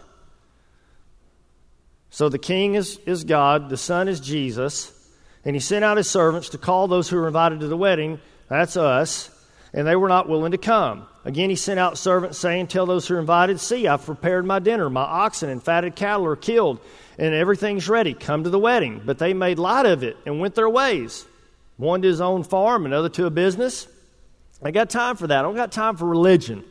So 2.10 2.28
the 2.30 2.39
king 2.39 2.76
is, 2.76 2.98
is 3.06 3.24
God, 3.26 3.69
the 3.69 3.78
son 3.78 4.08
is 4.08 4.19
Jesus, 4.19 4.91
and 5.43 5.56
he 5.56 5.60
sent 5.60 5.86
out 5.86 5.98
his 5.98 6.10
servants 6.10 6.50
to 6.50 6.58
call 6.58 6.88
those 6.88 7.10
who 7.10 7.17
were 7.17 7.28
invited 7.28 7.60
to 7.60 7.67
the 7.67 7.78
wedding. 7.78 8.19
That's 8.50 8.76
us. 8.76 9.30
And 9.74 9.86
they 9.86 9.98
were 9.98 10.08
not 10.08 10.30
willing 10.30 10.54
to 10.54 10.58
come. 10.58 11.06
Again, 11.26 11.50
he 11.50 11.58
sent 11.58 11.80
out 11.80 11.98
servants 11.98 12.38
saying, 12.38 12.67
Tell 12.67 12.86
those 12.86 13.06
who 13.08 13.15
are 13.15 13.19
invited, 13.19 13.60
See, 13.60 13.88
I've 13.88 14.06
prepared 14.06 14.45
my 14.45 14.60
dinner. 14.60 14.89
My 14.89 15.02
oxen 15.02 15.50
and 15.50 15.62
fatted 15.62 15.95
cattle 15.95 16.26
are 16.26 16.38
killed, 16.38 16.80
and 17.19 17.36
everything's 17.36 17.89
ready. 17.89 18.13
Come 18.13 18.45
to 18.45 18.50
the 18.50 18.58
wedding. 18.58 19.02
But 19.04 19.19
they 19.19 19.34
made 19.34 19.60
light 19.60 19.86
of 19.86 20.02
it 20.02 20.17
and 20.26 20.39
went 20.39 20.56
their 20.56 20.69
ways. 20.69 21.26
One 21.78 22.02
to 22.02 22.08
his 22.08 22.22
own 22.22 22.44
farm, 22.44 22.86
another 22.86 23.10
to 23.10 23.26
a 23.26 23.30
business. 23.30 23.88
I 24.64 24.72
got 24.72 24.90
time 24.90 25.18
for 25.18 25.28
that. 25.28 25.40
I 25.40 25.42
don't 25.42 25.56
got 25.56 25.72
time 25.72 25.98
for 25.98 26.06
religion. 26.06 26.64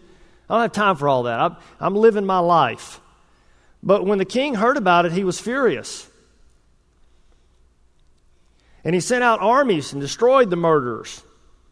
I 0.48 0.54
don't 0.54 0.62
have 0.62 0.72
time 0.72 0.96
for 0.96 1.08
all 1.08 1.24
that. 1.24 1.38
I'm, 1.40 1.56
I'm 1.78 1.94
living 1.94 2.24
my 2.24 2.38
life. 2.38 3.00
But 3.82 4.06
when 4.06 4.18
the 4.18 4.24
king 4.24 4.54
heard 4.54 4.76
about 4.76 5.04
it, 5.04 5.12
he 5.12 5.24
was 5.24 5.38
furious. 5.38 6.08
And 8.82 8.94
he 8.94 9.00
sent 9.00 9.22
out 9.22 9.40
armies 9.40 9.92
and 9.92 10.00
destroyed 10.00 10.50
the 10.50 10.56
murderers, 10.56 11.22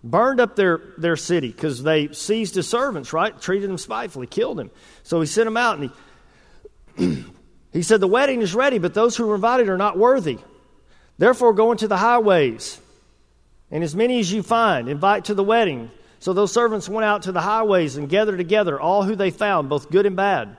burned 0.04 0.40
up 0.40 0.56
their, 0.56 0.80
their 0.98 1.16
city 1.16 1.48
because 1.48 1.82
they 1.82 2.12
seized 2.12 2.54
his 2.54 2.68
servants, 2.68 3.12
right? 3.12 3.38
Treated 3.40 3.68
them 3.68 3.78
spitefully, 3.78 4.26
killed 4.26 4.60
him. 4.60 4.70
So 5.02 5.20
he 5.20 5.26
sent 5.26 5.46
them 5.46 5.56
out 5.56 5.78
and 5.78 5.90
he, 6.96 7.24
he 7.72 7.82
said, 7.82 8.00
The 8.00 8.06
wedding 8.06 8.42
is 8.42 8.54
ready, 8.54 8.78
but 8.78 8.94
those 8.94 9.16
who 9.16 9.30
are 9.30 9.34
invited 9.34 9.68
are 9.68 9.78
not 9.78 9.98
worthy. 9.98 10.38
Therefore, 11.18 11.52
go 11.52 11.72
into 11.72 11.88
the 11.88 11.98
highways 11.98 12.80
and 13.72 13.82
as 13.82 13.96
many 13.96 14.20
as 14.20 14.30
you 14.30 14.42
find, 14.42 14.86
invite 14.86 15.24
to 15.24 15.34
the 15.34 15.42
wedding. 15.42 15.90
So 16.20 16.34
those 16.34 16.52
servants 16.52 16.90
went 16.90 17.06
out 17.06 17.22
to 17.22 17.32
the 17.32 17.40
highways 17.40 17.96
and 17.96 18.08
gathered 18.08 18.36
together 18.36 18.78
all 18.78 19.02
who 19.02 19.16
they 19.16 19.30
found, 19.30 19.70
both 19.70 19.90
good 19.90 20.04
and 20.04 20.14
bad. 20.14 20.58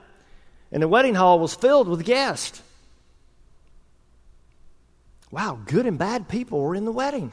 And 0.72 0.82
the 0.82 0.88
wedding 0.88 1.14
hall 1.14 1.38
was 1.38 1.54
filled 1.54 1.86
with 1.88 2.04
guests. 2.04 2.60
wow, 5.30 5.58
good 5.64 5.86
and 5.86 5.96
bad 5.96 6.28
people 6.28 6.60
were 6.60 6.74
in 6.74 6.84
the 6.84 6.92
wedding. 6.92 7.32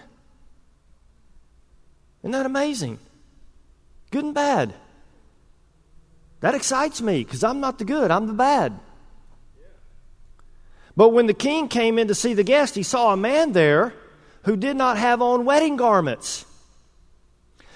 Isn't 2.22 2.32
that 2.32 2.46
amazing? 2.46 3.00
Good 4.12 4.26
and 4.26 4.36
bad. 4.36 4.76
That 6.42 6.54
excites 6.54 7.02
me 7.02 7.24
because 7.24 7.44
I'm 7.44 7.60
not 7.60 7.80
the 7.80 7.86
good, 7.86 8.12
I'm 8.12 8.28
the 8.28 8.34
bad. 8.34 8.80
But 10.96 11.10
when 11.10 11.26
the 11.26 11.34
king 11.34 11.68
came 11.70 11.98
in 11.98 12.08
to 12.08 12.16
see 12.16 12.36
the 12.36 12.44
guest, 12.44 12.76
he 12.76 12.84
saw 12.84 13.14
a 13.14 13.18
man 13.18 13.54
there 13.54 13.94
who 14.44 14.56
did 14.56 14.76
not 14.76 14.98
have 14.98 15.22
on 15.22 15.46
wedding 15.46 15.76
garments. 15.76 16.46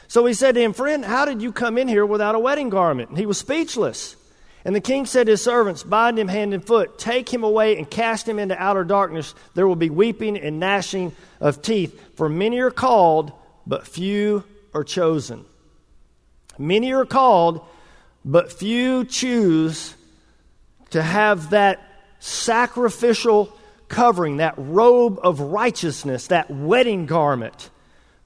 So 0.07 0.25
he 0.25 0.33
said 0.33 0.55
to 0.55 0.61
him, 0.61 0.73
Friend, 0.73 1.03
how 1.03 1.25
did 1.25 1.41
you 1.41 1.51
come 1.51 1.77
in 1.77 1.87
here 1.87 2.05
without 2.05 2.35
a 2.35 2.39
wedding 2.39 2.69
garment? 2.69 3.09
And 3.09 3.17
he 3.17 3.25
was 3.25 3.37
speechless. 3.37 4.15
And 4.63 4.75
the 4.75 4.81
king 4.81 5.05
said 5.05 5.27
to 5.27 5.33
his 5.33 5.43
servants, 5.43 5.83
Bind 5.83 6.17
him 6.17 6.27
hand 6.27 6.53
and 6.53 6.65
foot, 6.65 6.97
take 6.97 7.31
him 7.31 7.43
away 7.43 7.77
and 7.77 7.89
cast 7.89 8.27
him 8.27 8.39
into 8.39 8.59
outer 8.61 8.83
darkness. 8.83 9.35
There 9.53 9.67
will 9.67 9.75
be 9.75 9.89
weeping 9.91 10.37
and 10.37 10.59
gnashing 10.59 11.11
of 11.39 11.61
teeth. 11.61 11.99
For 12.15 12.29
many 12.29 12.59
are 12.59 12.71
called, 12.71 13.31
but 13.67 13.87
few 13.87 14.43
are 14.73 14.83
chosen. 14.83 15.45
Many 16.57 16.93
are 16.93 17.05
called, 17.05 17.65
but 18.23 18.51
few 18.51 19.05
choose 19.05 19.93
to 20.91 21.01
have 21.01 21.51
that 21.51 21.81
sacrificial 22.19 23.55
covering, 23.95 24.37
that 24.37 24.55
robe 24.57 25.19
of 25.23 25.39
righteousness, 25.39 26.27
that 26.27 26.51
wedding 26.51 27.05
garment 27.05 27.69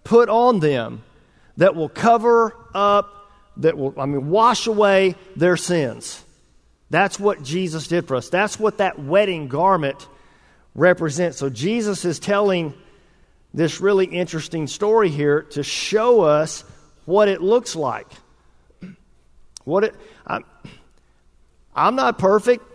put 0.04 0.28
on 0.28 0.60
them 0.60 1.04
that 1.58 1.76
will 1.76 1.90
cover 1.90 2.56
up, 2.74 3.32
that 3.58 3.78
will, 3.78 3.94
I 3.96 4.08
mean, 4.08 4.32
wash 4.32 4.66
away 4.66 5.14
their 5.36 5.56
sins. 5.58 6.24
That's 6.90 7.20
what 7.20 7.44
Jesus 7.44 7.88
did 7.88 8.08
for 8.08 8.16
us. 8.16 8.30
That's 8.30 8.60
what 8.60 8.80
that 8.80 8.98
wedding 8.98 9.48
garment 9.48 10.08
represents. 10.74 11.38
So 11.38 11.52
Jesus 11.52 12.04
is 12.04 12.18
telling 12.18 12.74
this 13.54 13.80
really 13.80 14.06
interesting 14.06 14.66
story 14.66 15.10
here 15.10 15.44
to 15.52 15.62
show 15.62 16.22
us 16.22 16.64
what 17.06 17.28
it 17.28 17.44
looks 17.44 17.76
like. 17.76 18.08
What 19.66 19.84
it, 19.84 19.96
I'm, 20.26 20.44
I'm 21.76 21.96
not 21.96 22.18
perfect. 22.18 22.66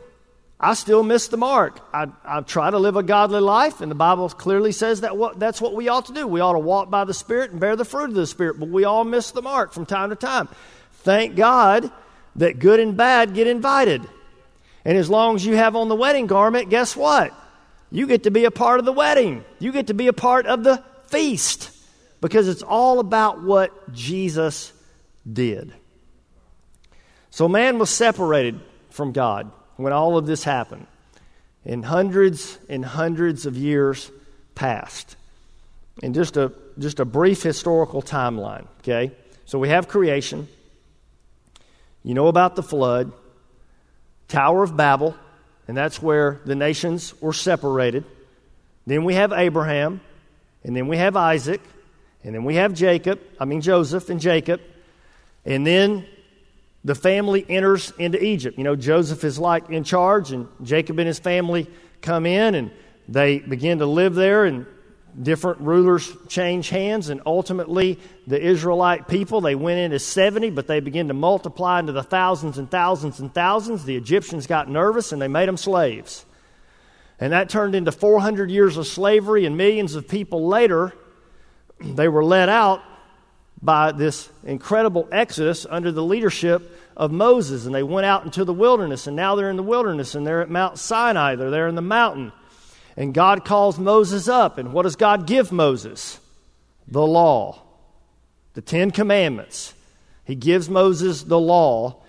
I 0.64 0.72
still 0.72 1.03
miss 1.03 1.29
the 1.29 1.37
mark. 1.37 1.79
I, 1.92 2.07
I 2.24 2.40
try 2.40 2.70
to 2.70 2.79
live 2.79 2.96
a 2.96 3.03
godly 3.03 3.40
life, 3.40 3.83
and 3.83 3.90
the 3.90 3.94
Bible 3.94 4.31
clearly 4.31 4.72
says 4.72 5.03
that 5.03 5.14
what, 5.14 5.38
that's 5.38 5.61
what 5.61 5.74
we 5.74 5.88
ought 5.88 6.07
to 6.07 6.14
do. 6.14 6.27
We 6.27 6.40
ought 6.40 6.55
to 6.55 6.59
walk 6.59 6.88
by 6.88 7.05
the 7.05 7.12
Spirit 7.12 7.50
and 7.50 7.61
bear 7.61 7.77
the 7.77 7.85
fruit 7.85 8.09
of 8.09 8.14
the 8.14 8.27
Spirit, 8.27 8.59
but 8.59 8.70
we 8.70 8.85
all 8.85 9.05
miss 9.05 9.31
the 9.33 9.42
mark 9.42 9.74
from 9.74 9.85
time 9.85 10.09
to 10.09 10.16
time. 10.16 10.48
Thank 11.03 11.37
God 11.37 11.92
that 12.37 12.61
good 12.61 12.81
and 12.81 12.96
bad 12.96 13.35
get 13.35 13.46
invited. 13.46 14.09
And 14.87 14.96
as 14.96 15.11
long 15.11 15.37
as 15.37 15.44
you 15.44 15.55
have 15.55 15.77
on 15.77 15.90
the 15.90 15.94
wedding 15.94 16.27
garment, 16.27 16.70
guess 16.70 16.96
what? 16.96 17.35
You 17.90 18.07
get 18.07 18.22
to 18.22 18.31
be 18.31 18.46
a 18.46 18.50
part 18.50 18.79
of 18.79 18.87
the 18.87 18.92
wedding. 18.92 19.44
You 19.59 19.70
get 19.70 19.88
to 19.88 19.94
be 19.94 20.07
a 20.07 20.14
part 20.14 20.46
of 20.46 20.64
the 20.64 20.83
feast 21.09 21.70
because 22.22 22.48
it's 22.48 22.62
all 22.62 23.00
about 23.00 23.42
what 23.42 23.92
Jesus 23.92 24.72
did. 25.31 25.74
So 27.29 27.48
man 27.48 27.79
was 27.79 27.90
separated 27.90 28.59
from 28.88 29.12
God 29.12 29.53
when 29.76 29.92
all 29.92 30.16
of 30.16 30.26
this 30.26 30.44
happened. 30.44 30.87
And 31.64 31.84
hundreds 31.84 32.58
and 32.68 32.84
hundreds 32.84 33.46
of 33.46 33.56
years 33.56 34.10
passed. 34.54 35.16
And 36.02 36.14
just 36.14 36.37
a, 36.37 36.52
just 36.78 37.00
a 37.00 37.04
brief 37.04 37.42
historical 37.42 38.02
timeline, 38.02 38.66
okay? 38.80 39.12
So 39.46 39.58
we 39.58 39.68
have 39.68 39.88
creation. 39.88 40.48
You 42.02 42.14
know 42.14 42.26
about 42.26 42.56
the 42.56 42.62
flood, 42.62 43.12
Tower 44.28 44.62
of 44.62 44.76
Babel, 44.76 45.16
and 45.66 45.76
that's 45.76 46.02
where 46.02 46.40
the 46.44 46.54
nations 46.54 47.18
were 47.20 47.32
separated. 47.32 48.04
Then 48.87 49.04
we 49.04 49.14
have 49.14 49.32
Abraham, 49.32 50.00
and 50.62 50.76
then 50.76 50.88
we 50.88 50.98
have 50.98 51.16
Isaac, 51.16 51.62
and 52.22 52.34
then 52.34 52.44
we 52.44 52.56
have 52.56 52.74
Jacob, 52.74 53.20
I 53.38 53.44
mean 53.44 53.60
Joseph 53.60 54.10
and 54.10 54.20
Jacob. 54.20 54.60
And 55.44 55.66
then 55.66 56.06
the 56.84 56.94
family 56.94 57.46
enters 57.48 57.92
into 57.98 58.22
Egypt. 58.22 58.58
You 58.58 58.64
know, 58.64 58.76
Joseph 58.76 59.24
is 59.24 59.38
like 59.38 59.70
in 59.70 59.84
charge, 59.84 60.32
and 60.32 60.48
Jacob 60.62 60.98
and 60.98 61.06
his 61.06 61.18
family 61.18 61.66
come 62.02 62.26
in 62.26 62.54
and 62.54 62.70
they 63.08 63.38
begin 63.38 63.78
to 63.78 63.86
live 63.86 64.14
there, 64.14 64.44
and 64.44 64.66
different 65.20 65.60
rulers 65.60 66.10
change 66.28 66.68
hands, 66.70 67.08
and 67.08 67.20
ultimately 67.26 67.98
the 68.26 68.40
Israelite 68.40 69.08
people, 69.08 69.40
they 69.40 69.54
went 69.54 69.78
in 69.78 69.92
as 69.92 70.04
70, 70.04 70.50
but 70.50 70.66
they 70.66 70.80
began 70.80 71.08
to 71.08 71.14
multiply 71.14 71.80
into 71.80 71.92
the 71.92 72.02
thousands 72.02 72.58
and 72.58 72.70
thousands 72.70 73.20
and 73.20 73.32
thousands. 73.32 73.84
The 73.84 73.96
Egyptians 73.96 74.46
got 74.46 74.68
nervous 74.68 75.12
and 75.12 75.20
they 75.20 75.28
made 75.28 75.48
them 75.48 75.56
slaves. 75.56 76.24
And 77.20 77.32
that 77.32 77.48
turned 77.48 77.74
into 77.74 77.92
400 77.92 78.50
years 78.50 78.76
of 78.76 78.86
slavery, 78.86 79.46
and 79.46 79.56
millions 79.56 79.94
of 79.94 80.08
people 80.08 80.48
later, 80.48 80.92
they 81.80 82.08
were 82.08 82.24
let 82.24 82.48
out 82.48 82.82
by 83.62 83.92
this 83.92 84.28
incredible 84.44 85.08
exodus 85.10 85.66
under 85.68 85.90
the 85.90 86.02
leadership 86.02 86.70
of 86.96 87.10
Moses. 87.10 87.66
And 87.66 87.74
they 87.74 87.82
went 87.82 88.06
out 88.06 88.24
into 88.24 88.44
the 88.44 88.52
wilderness, 88.52 89.06
and 89.06 89.16
now 89.16 89.34
they're 89.34 89.50
in 89.50 89.56
the 89.56 89.62
wilderness, 89.62 90.14
and 90.14 90.26
they're 90.26 90.42
at 90.42 90.50
Mount 90.50 90.78
Sinai. 90.78 91.34
They're 91.36 91.50
there 91.50 91.68
in 91.68 91.74
the 91.74 91.82
mountain. 91.82 92.32
And 92.96 93.14
God 93.14 93.44
calls 93.44 93.78
Moses 93.78 94.28
up. 94.28 94.58
And 94.58 94.72
what 94.72 94.82
does 94.82 94.96
God 94.96 95.26
give 95.26 95.50
Moses? 95.50 96.20
The 96.86 97.04
law, 97.04 97.62
the 98.52 98.60
Ten 98.60 98.90
Commandments. 98.90 99.74
He 100.24 100.34
gives 100.34 100.68
Moses 100.68 101.22
the 101.22 101.40
law 101.40 102.02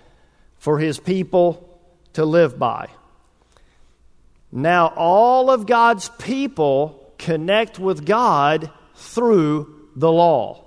for 0.58 0.79
his 0.79 0.99
people 0.99 1.79
to 2.13 2.25
live 2.25 2.60
by. 2.60 2.89
Now, 4.51 4.88
all 4.95 5.49
of 5.49 5.65
God's 5.65 6.10
people 6.10 7.13
connect 7.17 7.79
with 7.79 8.05
God 8.05 8.71
through 8.95 9.89
the 9.95 10.12
law 10.12 10.64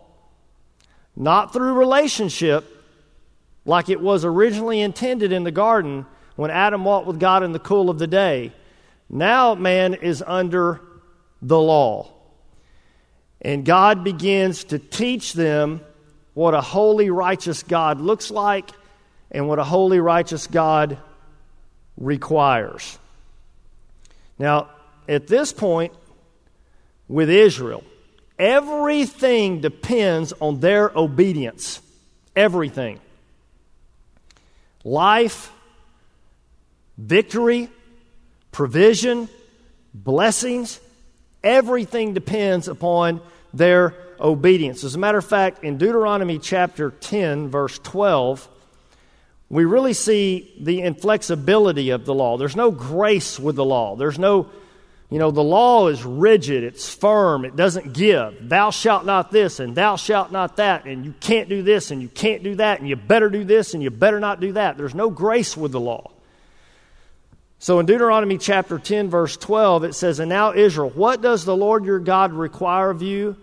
not 1.18 1.52
through 1.52 1.72
relationship 1.74 2.64
like 3.66 3.88
it 3.88 4.00
was 4.00 4.24
originally 4.24 4.80
intended 4.80 5.32
in 5.32 5.42
the 5.42 5.50
garden 5.50 6.06
when 6.36 6.50
Adam 6.50 6.84
walked 6.84 7.08
with 7.08 7.18
God 7.18 7.42
in 7.42 7.50
the 7.50 7.58
cool 7.58 7.90
of 7.90 7.98
the 7.98 8.06
day. 8.06 8.52
Now 9.10 9.56
man 9.56 9.94
is 9.94 10.22
under 10.24 10.80
the 11.42 11.58
law. 11.58 12.12
And 13.42 13.64
God 13.64 14.04
begins 14.04 14.64
to 14.64 14.78
teach 14.78 15.32
them 15.32 15.80
what 16.34 16.54
a 16.54 16.60
holy, 16.60 17.10
righteous 17.10 17.64
God 17.64 18.00
looks 18.00 18.30
like 18.30 18.70
and 19.30 19.48
what 19.48 19.58
a 19.58 19.64
holy, 19.64 19.98
righteous 19.98 20.46
God 20.46 20.98
requires. 21.96 22.96
Now, 24.38 24.70
at 25.08 25.26
this 25.26 25.52
point, 25.52 25.92
with 27.08 27.28
Israel, 27.28 27.82
Everything 28.38 29.60
depends 29.60 30.32
on 30.40 30.60
their 30.60 30.90
obedience. 30.96 31.80
Everything. 32.36 33.00
Life, 34.84 35.52
victory, 36.96 37.68
provision, 38.52 39.28
blessings, 39.92 40.80
everything 41.42 42.14
depends 42.14 42.68
upon 42.68 43.20
their 43.52 43.94
obedience. 44.20 44.84
As 44.84 44.94
a 44.94 44.98
matter 44.98 45.18
of 45.18 45.26
fact, 45.26 45.64
in 45.64 45.78
Deuteronomy 45.78 46.38
chapter 46.38 46.90
10, 46.90 47.48
verse 47.48 47.78
12, 47.80 48.48
we 49.48 49.64
really 49.64 49.94
see 49.94 50.54
the 50.60 50.82
inflexibility 50.82 51.90
of 51.90 52.04
the 52.04 52.14
law. 52.14 52.36
There's 52.36 52.56
no 52.56 52.70
grace 52.70 53.38
with 53.38 53.56
the 53.56 53.64
law. 53.64 53.96
There's 53.96 54.18
no 54.18 54.50
you 55.10 55.18
know, 55.18 55.30
the 55.30 55.42
law 55.42 55.88
is 55.88 56.04
rigid, 56.04 56.64
it's 56.64 56.94
firm, 56.94 57.46
it 57.46 57.56
doesn't 57.56 57.94
give. 57.94 58.48
Thou 58.48 58.70
shalt 58.70 59.06
not 59.06 59.30
this, 59.30 59.58
and 59.58 59.74
thou 59.74 59.96
shalt 59.96 60.30
not 60.30 60.56
that, 60.56 60.84
and 60.84 61.04
you 61.04 61.14
can't 61.18 61.48
do 61.48 61.62
this, 61.62 61.90
and 61.90 62.02
you 62.02 62.08
can't 62.08 62.42
do 62.42 62.56
that, 62.56 62.80
and 62.80 62.88
you 62.88 62.94
better 62.94 63.30
do 63.30 63.42
this, 63.42 63.72
and 63.72 63.82
you 63.82 63.90
better 63.90 64.20
not 64.20 64.38
do 64.38 64.52
that. 64.52 64.76
There's 64.76 64.94
no 64.94 65.08
grace 65.08 65.56
with 65.56 65.72
the 65.72 65.80
law. 65.80 66.10
So 67.58 67.80
in 67.80 67.86
Deuteronomy 67.86 68.36
chapter 68.36 68.78
10, 68.78 69.08
verse 69.08 69.36
12, 69.38 69.84
it 69.84 69.94
says, 69.94 70.20
And 70.20 70.28
now, 70.28 70.52
Israel, 70.52 70.90
what 70.90 71.22
does 71.22 71.44
the 71.44 71.56
Lord 71.56 71.86
your 71.86 71.98
God 71.98 72.34
require 72.34 72.90
of 72.90 73.00
you? 73.00 73.36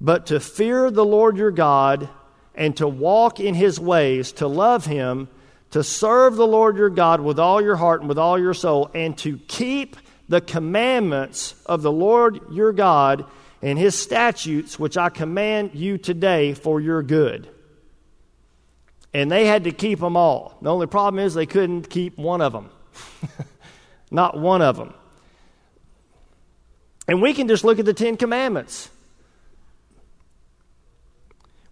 But 0.00 0.26
to 0.26 0.40
fear 0.40 0.90
the 0.90 1.04
Lord 1.04 1.36
your 1.36 1.52
God, 1.52 2.08
and 2.54 2.76
to 2.78 2.88
walk 2.88 3.38
in 3.38 3.54
his 3.54 3.78
ways, 3.78 4.32
to 4.32 4.48
love 4.48 4.86
him, 4.86 5.28
to 5.70 5.84
serve 5.84 6.34
the 6.34 6.46
Lord 6.46 6.76
your 6.76 6.90
God 6.90 7.20
with 7.20 7.38
all 7.38 7.62
your 7.62 7.76
heart 7.76 8.00
and 8.00 8.08
with 8.08 8.18
all 8.18 8.38
your 8.38 8.54
soul, 8.54 8.90
and 8.92 9.16
to 9.18 9.38
keep 9.46 9.96
the 10.30 10.40
commandments 10.40 11.56
of 11.66 11.82
the 11.82 11.90
Lord 11.90 12.40
your 12.52 12.72
God 12.72 13.24
and 13.62 13.76
his 13.76 13.98
statutes, 13.98 14.78
which 14.78 14.96
I 14.96 15.08
command 15.08 15.72
you 15.74 15.98
today 15.98 16.54
for 16.54 16.80
your 16.80 17.02
good. 17.02 17.48
And 19.12 19.28
they 19.28 19.44
had 19.44 19.64
to 19.64 19.72
keep 19.72 19.98
them 19.98 20.16
all. 20.16 20.56
The 20.62 20.70
only 20.70 20.86
problem 20.86 21.22
is 21.22 21.34
they 21.34 21.46
couldn't 21.46 21.90
keep 21.90 22.16
one 22.16 22.40
of 22.40 22.52
them. 22.52 22.70
Not 24.12 24.38
one 24.38 24.62
of 24.62 24.76
them. 24.76 24.94
And 27.08 27.20
we 27.20 27.34
can 27.34 27.48
just 27.48 27.64
look 27.64 27.80
at 27.80 27.84
the 27.84 27.92
Ten 27.92 28.16
Commandments. 28.16 28.88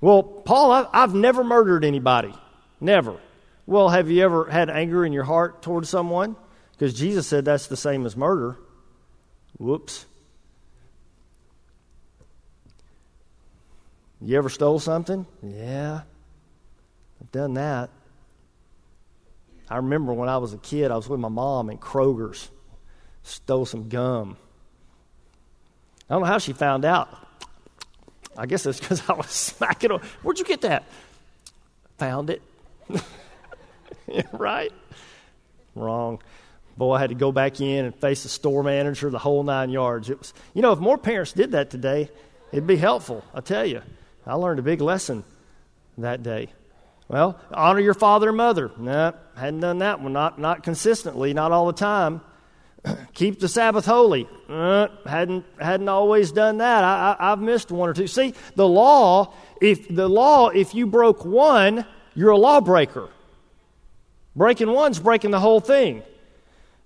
Well, 0.00 0.24
Paul, 0.24 0.88
I've 0.92 1.14
never 1.14 1.44
murdered 1.44 1.84
anybody. 1.84 2.34
Never. 2.80 3.20
Well, 3.66 3.88
have 3.88 4.10
you 4.10 4.24
ever 4.24 4.46
had 4.46 4.68
anger 4.68 5.04
in 5.04 5.12
your 5.12 5.22
heart 5.22 5.62
towards 5.62 5.88
someone? 5.88 6.34
Because 6.78 6.94
Jesus 6.94 7.26
said 7.26 7.44
that's 7.44 7.66
the 7.66 7.76
same 7.76 8.06
as 8.06 8.16
murder. 8.16 8.56
Whoops. 9.58 10.06
You 14.20 14.38
ever 14.38 14.48
stole 14.48 14.78
something? 14.78 15.26
Yeah. 15.42 16.02
I've 17.20 17.32
done 17.32 17.54
that. 17.54 17.90
I 19.68 19.76
remember 19.76 20.12
when 20.12 20.28
I 20.28 20.38
was 20.38 20.52
a 20.52 20.58
kid, 20.58 20.92
I 20.92 20.96
was 20.96 21.08
with 21.08 21.18
my 21.18 21.28
mom 21.28 21.68
in 21.68 21.78
Kroger's, 21.78 22.48
stole 23.24 23.66
some 23.66 23.88
gum. 23.88 24.36
I 26.08 26.14
don't 26.14 26.22
know 26.22 26.28
how 26.28 26.38
she 26.38 26.52
found 26.52 26.84
out. 26.84 27.08
I 28.36 28.46
guess 28.46 28.64
it's 28.66 28.78
because 28.78 29.02
I 29.10 29.14
was 29.14 29.26
smacking 29.30 29.90
her. 29.90 29.98
Where'd 30.22 30.38
you 30.38 30.44
get 30.44 30.60
that? 30.60 30.84
Found 31.98 32.30
it. 32.30 32.40
right? 34.32 34.72
Wrong. 35.74 36.20
Boy, 36.78 36.94
I 36.94 37.00
had 37.00 37.10
to 37.10 37.16
go 37.16 37.32
back 37.32 37.60
in 37.60 37.84
and 37.86 37.94
face 37.96 38.22
the 38.22 38.28
store 38.28 38.62
manager, 38.62 39.10
the 39.10 39.18
whole 39.18 39.42
nine 39.42 39.68
yards. 39.70 40.08
It 40.10 40.18
was, 40.20 40.32
you 40.54 40.62
know, 40.62 40.70
if 40.70 40.78
more 40.78 40.96
parents 40.96 41.32
did 41.32 41.50
that 41.50 41.70
today, 41.70 42.08
it'd 42.52 42.68
be 42.68 42.76
helpful. 42.76 43.24
I 43.34 43.40
tell 43.40 43.66
you, 43.66 43.82
I 44.24 44.34
learned 44.34 44.60
a 44.60 44.62
big 44.62 44.80
lesson 44.80 45.24
that 45.98 46.22
day. 46.22 46.50
Well, 47.08 47.40
honor 47.50 47.80
your 47.80 47.94
father 47.94 48.28
and 48.28 48.36
mother. 48.36 48.70
No, 48.78 49.12
hadn't 49.36 49.58
done 49.58 49.78
that 49.78 50.00
one. 50.00 50.12
Not 50.12 50.38
not 50.38 50.62
consistently, 50.62 51.34
not 51.34 51.50
all 51.50 51.66
the 51.66 51.72
time. 51.72 52.20
Keep 53.12 53.40
the 53.40 53.48
Sabbath 53.48 53.84
holy. 53.84 54.28
Uh, 54.48 54.86
hadn't 55.04 55.46
hadn't 55.58 55.88
always 55.88 56.30
done 56.30 56.58
that. 56.58 56.84
I, 56.84 57.16
I, 57.18 57.32
I've 57.32 57.40
missed 57.40 57.72
one 57.72 57.88
or 57.88 57.94
two. 57.94 58.06
See, 58.06 58.34
the 58.54 58.68
law. 58.68 59.34
If 59.60 59.92
the 59.92 60.08
law, 60.08 60.50
if 60.50 60.76
you 60.76 60.86
broke 60.86 61.24
one, 61.24 61.84
you're 62.14 62.30
a 62.30 62.38
lawbreaker. 62.38 63.08
Breaking 64.36 64.70
one's 64.70 65.00
breaking 65.00 65.32
the 65.32 65.40
whole 65.40 65.58
thing. 65.58 66.04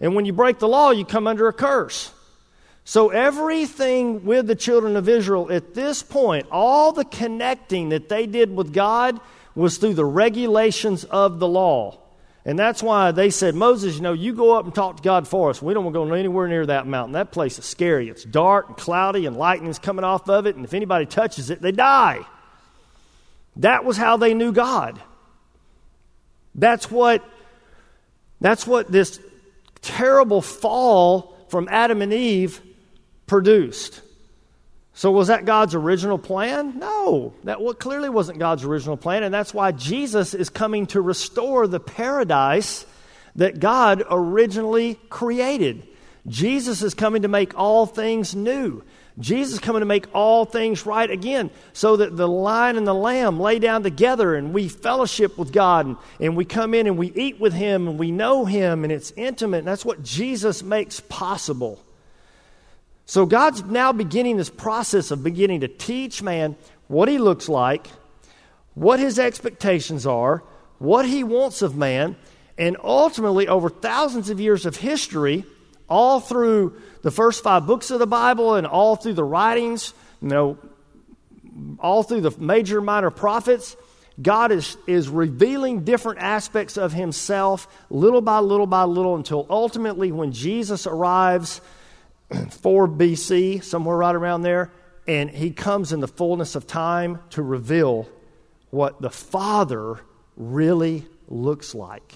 And 0.02 0.16
when 0.16 0.26
you 0.26 0.32
break 0.32 0.58
the 0.58 0.68
law, 0.68 0.90
you 0.90 1.04
come 1.04 1.26
under 1.28 1.48
a 1.48 1.52
curse. 1.52 2.12
So, 2.84 3.10
everything 3.10 4.24
with 4.24 4.48
the 4.48 4.56
children 4.56 4.96
of 4.96 5.08
Israel 5.08 5.50
at 5.52 5.72
this 5.72 6.02
point, 6.02 6.46
all 6.50 6.92
the 6.92 7.04
connecting 7.04 7.90
that 7.90 8.08
they 8.08 8.26
did 8.26 8.54
with 8.54 8.72
God 8.72 9.20
was 9.54 9.78
through 9.78 9.94
the 9.94 10.04
regulations 10.04 11.04
of 11.04 11.38
the 11.38 11.46
law. 11.46 12.00
And 12.44 12.58
that's 12.58 12.82
why 12.82 13.12
they 13.12 13.30
said, 13.30 13.54
Moses, 13.54 13.94
you 13.94 14.00
know, 14.00 14.14
you 14.14 14.32
go 14.32 14.56
up 14.56 14.64
and 14.64 14.74
talk 14.74 14.96
to 14.96 15.02
God 15.02 15.28
for 15.28 15.50
us. 15.50 15.62
We 15.62 15.74
don't 15.74 15.84
want 15.84 15.94
to 15.94 16.04
go 16.04 16.12
anywhere 16.12 16.48
near 16.48 16.66
that 16.66 16.88
mountain. 16.88 17.12
That 17.12 17.30
place 17.30 17.56
is 17.60 17.64
scary. 17.64 18.08
It's 18.08 18.24
dark 18.24 18.66
and 18.66 18.76
cloudy, 18.76 19.26
and 19.26 19.36
lightning's 19.36 19.78
coming 19.78 20.04
off 20.04 20.28
of 20.28 20.46
it. 20.46 20.56
And 20.56 20.64
if 20.64 20.74
anybody 20.74 21.06
touches 21.06 21.50
it, 21.50 21.62
they 21.62 21.70
die. 21.70 22.26
That 23.56 23.84
was 23.84 23.96
how 23.96 24.16
they 24.16 24.34
knew 24.34 24.50
God. 24.50 25.00
That's 26.56 26.90
what, 26.90 27.24
that's 28.40 28.66
what 28.66 28.90
this 28.90 29.20
terrible 29.82 30.40
fall 30.40 31.36
from 31.48 31.68
Adam 31.70 32.00
and 32.00 32.12
Eve 32.12 32.60
produced. 33.26 34.00
So, 34.94 35.10
was 35.10 35.28
that 35.28 35.44
God's 35.44 35.74
original 35.74 36.18
plan? 36.18 36.78
No, 36.78 37.34
that 37.44 37.58
clearly 37.78 38.08
wasn't 38.08 38.38
God's 38.38 38.64
original 38.64 38.96
plan, 38.96 39.22
and 39.22 39.32
that's 39.32 39.54
why 39.54 39.72
Jesus 39.72 40.34
is 40.34 40.50
coming 40.50 40.86
to 40.88 41.00
restore 41.00 41.66
the 41.66 41.80
paradise 41.80 42.84
that 43.36 43.58
God 43.58 44.02
originally 44.10 44.98
created. 45.08 45.86
Jesus 46.26 46.82
is 46.82 46.94
coming 46.94 47.22
to 47.22 47.28
make 47.28 47.58
all 47.58 47.86
things 47.86 48.34
new. 48.34 48.82
Jesus 49.18 49.58
coming 49.58 49.80
to 49.80 49.86
make 49.86 50.06
all 50.14 50.44
things 50.44 50.86
right 50.86 51.10
again 51.10 51.50
so 51.72 51.96
that 51.96 52.16
the 52.16 52.28
lion 52.28 52.76
and 52.76 52.86
the 52.86 52.94
lamb 52.94 53.38
lay 53.38 53.58
down 53.58 53.82
together 53.82 54.34
and 54.34 54.54
we 54.54 54.68
fellowship 54.68 55.36
with 55.36 55.52
God 55.52 55.86
and, 55.86 55.96
and 56.18 56.36
we 56.36 56.44
come 56.44 56.72
in 56.72 56.86
and 56.86 56.96
we 56.96 57.12
eat 57.12 57.38
with 57.38 57.52
Him 57.52 57.88
and 57.88 57.98
we 57.98 58.10
know 58.10 58.44
Him 58.44 58.84
and 58.84 58.92
it's 58.92 59.12
intimate. 59.16 59.58
And 59.58 59.68
that's 59.68 59.84
what 59.84 60.02
Jesus 60.02 60.62
makes 60.62 61.00
possible. 61.00 61.78
So 63.04 63.26
God's 63.26 63.62
now 63.64 63.92
beginning 63.92 64.38
this 64.38 64.48
process 64.48 65.10
of 65.10 65.22
beginning 65.22 65.60
to 65.60 65.68
teach 65.68 66.22
man 66.22 66.56
what 66.88 67.08
he 67.08 67.18
looks 67.18 67.48
like, 67.48 67.88
what 68.74 69.00
his 69.00 69.18
expectations 69.18 70.06
are, 70.06 70.42
what 70.78 71.06
he 71.06 71.24
wants 71.24 71.62
of 71.62 71.76
man, 71.76 72.16
and 72.58 72.76
ultimately, 72.82 73.48
over 73.48 73.70
thousands 73.70 74.30
of 74.30 74.38
years 74.38 74.66
of 74.66 74.76
history, 74.76 75.44
all 75.88 76.20
through 76.20 76.80
the 77.02 77.10
first 77.10 77.42
five 77.42 77.66
books 77.66 77.90
of 77.90 77.98
the 77.98 78.06
Bible 78.06 78.54
and 78.54 78.66
all 78.66 78.96
through 78.96 79.14
the 79.14 79.24
writings, 79.24 79.92
you 80.20 80.28
know, 80.28 80.58
all 81.78 82.02
through 82.02 82.22
the 82.22 82.30
major 82.38 82.80
minor 82.80 83.10
prophets, 83.10 83.76
God 84.20 84.52
is, 84.52 84.76
is 84.86 85.08
revealing 85.08 85.84
different 85.84 86.20
aspects 86.20 86.76
of 86.76 86.92
himself 86.92 87.66
little 87.90 88.20
by 88.20 88.38
little 88.38 88.66
by 88.66 88.84
little 88.84 89.16
until 89.16 89.46
ultimately, 89.48 90.12
when 90.12 90.32
Jesus 90.32 90.86
arrives, 90.86 91.60
4 92.50 92.88
BC, 92.88 93.64
somewhere 93.64 93.96
right 93.96 94.14
around 94.14 94.42
there, 94.42 94.70
and 95.06 95.30
he 95.30 95.50
comes 95.50 95.92
in 95.92 96.00
the 96.00 96.08
fullness 96.08 96.54
of 96.54 96.66
time 96.66 97.20
to 97.30 97.42
reveal 97.42 98.08
what 98.70 99.00
the 99.00 99.10
Father 99.10 100.00
really 100.36 101.04
looks 101.28 101.74
like. 101.74 102.14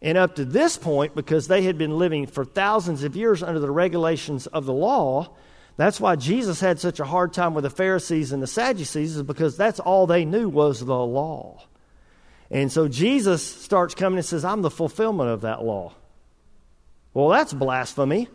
And 0.00 0.16
up 0.16 0.36
to 0.36 0.44
this 0.44 0.76
point, 0.76 1.14
because 1.14 1.48
they 1.48 1.62
had 1.62 1.76
been 1.76 1.98
living 1.98 2.26
for 2.26 2.44
thousands 2.44 3.02
of 3.02 3.16
years 3.16 3.42
under 3.42 3.58
the 3.58 3.70
regulations 3.70 4.46
of 4.46 4.64
the 4.64 4.72
law, 4.72 5.34
that's 5.76 6.00
why 6.00 6.16
Jesus 6.16 6.60
had 6.60 6.78
such 6.78 7.00
a 7.00 7.04
hard 7.04 7.32
time 7.32 7.54
with 7.54 7.64
the 7.64 7.70
Pharisees 7.70 8.32
and 8.32 8.42
the 8.42 8.46
Sadducees, 8.46 9.16
is 9.16 9.22
because 9.22 9.56
that's 9.56 9.80
all 9.80 10.06
they 10.06 10.24
knew 10.24 10.48
was 10.48 10.84
the 10.84 10.96
law. 10.96 11.62
And 12.50 12.70
so 12.70 12.88
Jesus 12.88 13.44
starts 13.44 13.94
coming 13.94 14.18
and 14.18 14.26
says, 14.26 14.44
I'm 14.44 14.62
the 14.62 14.70
fulfillment 14.70 15.30
of 15.30 15.42
that 15.42 15.64
law. 15.64 15.94
Well, 17.12 17.28
that's 17.28 17.52
blasphemy. 17.52 18.28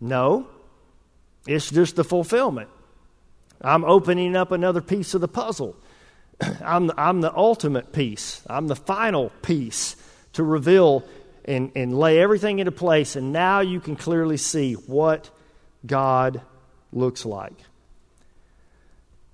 No, 0.00 0.48
it's 1.46 1.70
just 1.70 1.96
the 1.96 2.04
fulfillment. 2.04 2.70
I'm 3.60 3.84
opening 3.84 4.34
up 4.36 4.52
another 4.52 4.80
piece 4.80 5.12
of 5.12 5.20
the 5.20 5.28
puzzle. 5.28 5.76
I'm, 6.64 6.90
I'm 6.96 7.20
the 7.20 7.34
ultimate 7.36 7.92
piece, 7.92 8.42
I'm 8.48 8.68
the 8.68 8.76
final 8.76 9.30
piece 9.42 9.96
to 10.40 10.44
reveal 10.44 11.04
and, 11.44 11.70
and 11.76 11.96
lay 11.96 12.18
everything 12.18 12.58
into 12.58 12.72
place. 12.72 13.14
And 13.14 13.32
now 13.32 13.60
you 13.60 13.78
can 13.78 13.94
clearly 13.94 14.38
see 14.38 14.72
what 14.74 15.30
God 15.86 16.40
looks 16.92 17.24
like. 17.24 17.56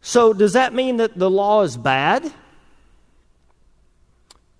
So, 0.02 0.32
does 0.32 0.52
that 0.52 0.74
mean 0.74 0.98
that 0.98 1.16
the 1.18 1.30
law 1.30 1.62
is 1.62 1.76
bad? 1.76 2.30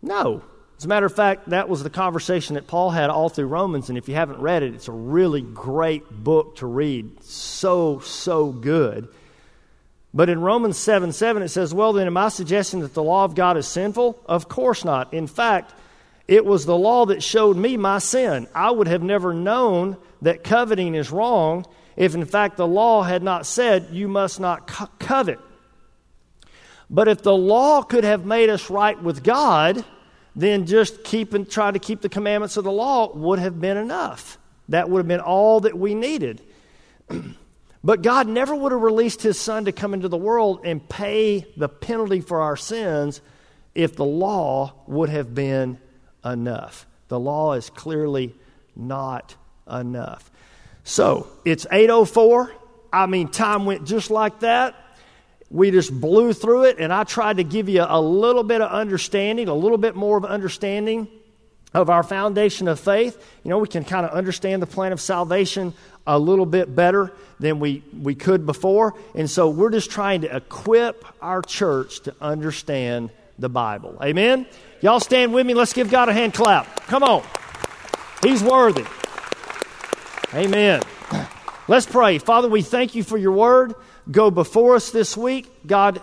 No. 0.02 0.42
As 0.78 0.84
a 0.84 0.88
matter 0.88 1.06
of 1.06 1.14
fact, 1.14 1.50
that 1.50 1.68
was 1.68 1.82
the 1.82 1.90
conversation 1.90 2.54
that 2.54 2.66
Paul 2.66 2.90
had 2.90 3.10
all 3.10 3.28
through 3.28 3.46
Romans, 3.46 3.88
and 3.88 3.96
if 3.96 4.08
you 4.08 4.14
haven't 4.14 4.40
read 4.40 4.62
it, 4.62 4.74
it's 4.74 4.88
a 4.88 4.92
really 4.92 5.40
great 5.40 6.08
book 6.10 6.56
to 6.56 6.66
read. 6.66 7.22
So, 7.22 8.00
so 8.00 8.50
good. 8.50 9.08
But 10.12 10.28
in 10.28 10.40
Romans 10.40 10.76
7 10.76 11.12
7, 11.12 11.42
it 11.42 11.48
says, 11.48 11.72
Well, 11.72 11.92
then, 11.92 12.06
am 12.06 12.16
I 12.16 12.28
suggesting 12.28 12.80
that 12.80 12.94
the 12.94 13.02
law 13.02 13.24
of 13.24 13.34
God 13.34 13.56
is 13.56 13.66
sinful? 13.66 14.18
Of 14.26 14.48
course 14.48 14.84
not. 14.84 15.14
In 15.14 15.26
fact, 15.26 15.72
it 16.28 16.44
was 16.44 16.66
the 16.66 16.76
law 16.76 17.06
that 17.06 17.22
showed 17.22 17.56
me 17.56 17.76
my 17.76 17.98
sin. 17.98 18.48
I 18.54 18.70
would 18.70 18.88
have 18.88 19.02
never 19.02 19.32
known 19.32 19.96
that 20.22 20.42
coveting 20.42 20.94
is 20.94 21.10
wrong 21.10 21.64
if, 21.96 22.14
in 22.14 22.24
fact, 22.24 22.56
the 22.56 22.66
law 22.66 23.02
had 23.02 23.22
not 23.22 23.46
said, 23.46 23.88
You 23.92 24.08
must 24.08 24.40
not 24.40 24.66
co- 24.66 24.88
covet. 24.98 25.38
But 26.90 27.08
if 27.08 27.22
the 27.22 27.36
law 27.36 27.82
could 27.82 28.04
have 28.04 28.26
made 28.26 28.48
us 28.50 28.70
right 28.70 29.00
with 29.00 29.22
God, 29.22 29.84
then 30.34 30.66
just 30.66 31.02
keep 31.04 31.32
and 31.32 31.48
try 31.48 31.70
to 31.70 31.78
keep 31.78 32.00
the 32.00 32.08
commandments 32.08 32.56
of 32.56 32.64
the 32.64 32.72
law 32.72 33.12
would 33.14 33.38
have 33.38 33.60
been 33.60 33.76
enough. 33.76 34.38
That 34.68 34.90
would 34.90 34.98
have 34.98 35.08
been 35.08 35.20
all 35.20 35.60
that 35.60 35.78
we 35.78 35.94
needed. 35.94 36.42
but 37.84 38.02
God 38.02 38.28
never 38.28 38.54
would 38.54 38.72
have 38.72 38.82
released 38.82 39.22
his 39.22 39.40
son 39.40 39.64
to 39.64 39.72
come 39.72 39.94
into 39.94 40.08
the 40.08 40.16
world 40.16 40.60
and 40.64 40.86
pay 40.86 41.46
the 41.56 41.68
penalty 41.68 42.20
for 42.20 42.40
our 42.40 42.56
sins 42.56 43.20
if 43.74 43.96
the 43.96 44.04
law 44.04 44.74
would 44.86 45.08
have 45.08 45.34
been 45.34 45.78
enough. 46.32 46.86
The 47.08 47.18
law 47.18 47.54
is 47.54 47.70
clearly 47.70 48.34
not 48.74 49.34
enough. 49.70 50.30
So, 50.84 51.28
it's 51.44 51.66
804. 51.70 52.52
I 52.92 53.06
mean, 53.06 53.28
time 53.28 53.66
went 53.66 53.86
just 53.86 54.10
like 54.10 54.40
that 54.40 54.74
we 55.50 55.70
just 55.70 55.98
blew 55.98 56.32
through 56.32 56.64
it, 56.64 56.78
and 56.78 56.92
I 56.92 57.04
tried 57.04 57.36
to 57.36 57.44
give 57.44 57.68
you 57.68 57.84
a 57.86 58.00
little 58.00 58.42
bit 58.42 58.60
of 58.60 58.70
understanding, 58.70 59.48
a 59.48 59.54
little 59.54 59.78
bit 59.78 59.94
more 59.94 60.18
of 60.18 60.24
understanding 60.24 61.08
of 61.72 61.88
our 61.88 62.02
foundation 62.02 62.68
of 62.68 62.80
faith. 62.80 63.16
You 63.44 63.50
know, 63.50 63.58
we 63.58 63.68
can 63.68 63.84
kind 63.84 64.04
of 64.04 64.12
understand 64.12 64.62
the 64.62 64.66
plan 64.66 64.92
of 64.92 65.00
salvation 65.00 65.72
a 66.06 66.18
little 66.18 66.46
bit 66.46 66.74
better 66.74 67.12
than 67.38 67.60
we, 67.60 67.84
we 68.00 68.14
could 68.14 68.46
before. 68.46 68.94
And 69.14 69.30
so 69.30 69.48
we're 69.48 69.70
just 69.70 69.90
trying 69.90 70.22
to 70.22 70.36
equip 70.36 71.04
our 71.20 71.42
church 71.42 72.00
to 72.00 72.14
understand 72.20 73.10
the 73.38 73.48
Bible. 73.48 73.98
Amen? 74.02 74.46
Y'all 74.80 75.00
stand 75.00 75.32
with 75.32 75.46
me. 75.46 75.54
Let's 75.54 75.72
give 75.72 75.90
God 75.90 76.08
a 76.08 76.12
hand 76.12 76.34
clap. 76.34 76.86
Come 76.86 77.02
on. 77.02 77.24
He's 78.22 78.42
worthy. 78.42 78.84
Amen. 80.34 80.82
Let's 81.68 81.86
pray. 81.86 82.18
Father, 82.18 82.48
we 82.48 82.62
thank 82.62 82.94
you 82.94 83.02
for 83.02 83.18
your 83.18 83.32
word 83.32 83.74
go 84.10 84.30
before 84.30 84.76
us 84.76 84.90
this 84.90 85.16
week. 85.16 85.48
God, 85.66 86.00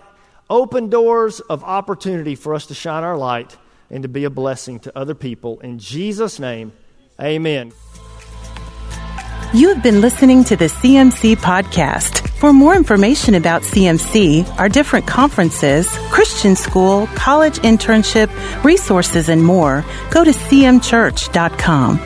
open 0.50 0.90
doors 0.90 1.40
of 1.40 1.64
opportunity 1.64 2.36
for 2.36 2.54
us 2.54 2.66
to 2.68 2.74
shine 2.74 3.04
our 3.04 3.18
light 3.18 3.56
and 3.90 4.04
to 4.04 4.10
be 4.10 4.24
a 4.24 4.30
blessing 4.30 4.80
to 4.82 4.98
other 4.98 5.16
people. 5.16 5.60
In 5.62 5.80
Jesus' 5.80 6.40
name, 6.40 6.74
amen. 7.22 7.72
You 9.54 9.70
have 9.70 9.84
been 9.84 10.02
listening 10.02 10.44
to 10.46 10.56
the 10.56 10.66
CMC 10.66 11.36
podcast. 11.36 12.28
For 12.40 12.52
more 12.52 12.76
information 12.76 13.36
about 13.36 13.62
CMC, 13.62 14.50
our 14.58 14.68
different 14.68 15.06
conferences, 15.06 15.88
Christian 16.10 16.56
school, 16.56 17.06
college 17.14 17.60
internship, 17.60 18.32
resources, 18.64 19.30
and 19.30 19.44
more, 19.44 19.86
go 20.10 20.24
to 20.24 20.32
cmchurch.com. 20.32 22.00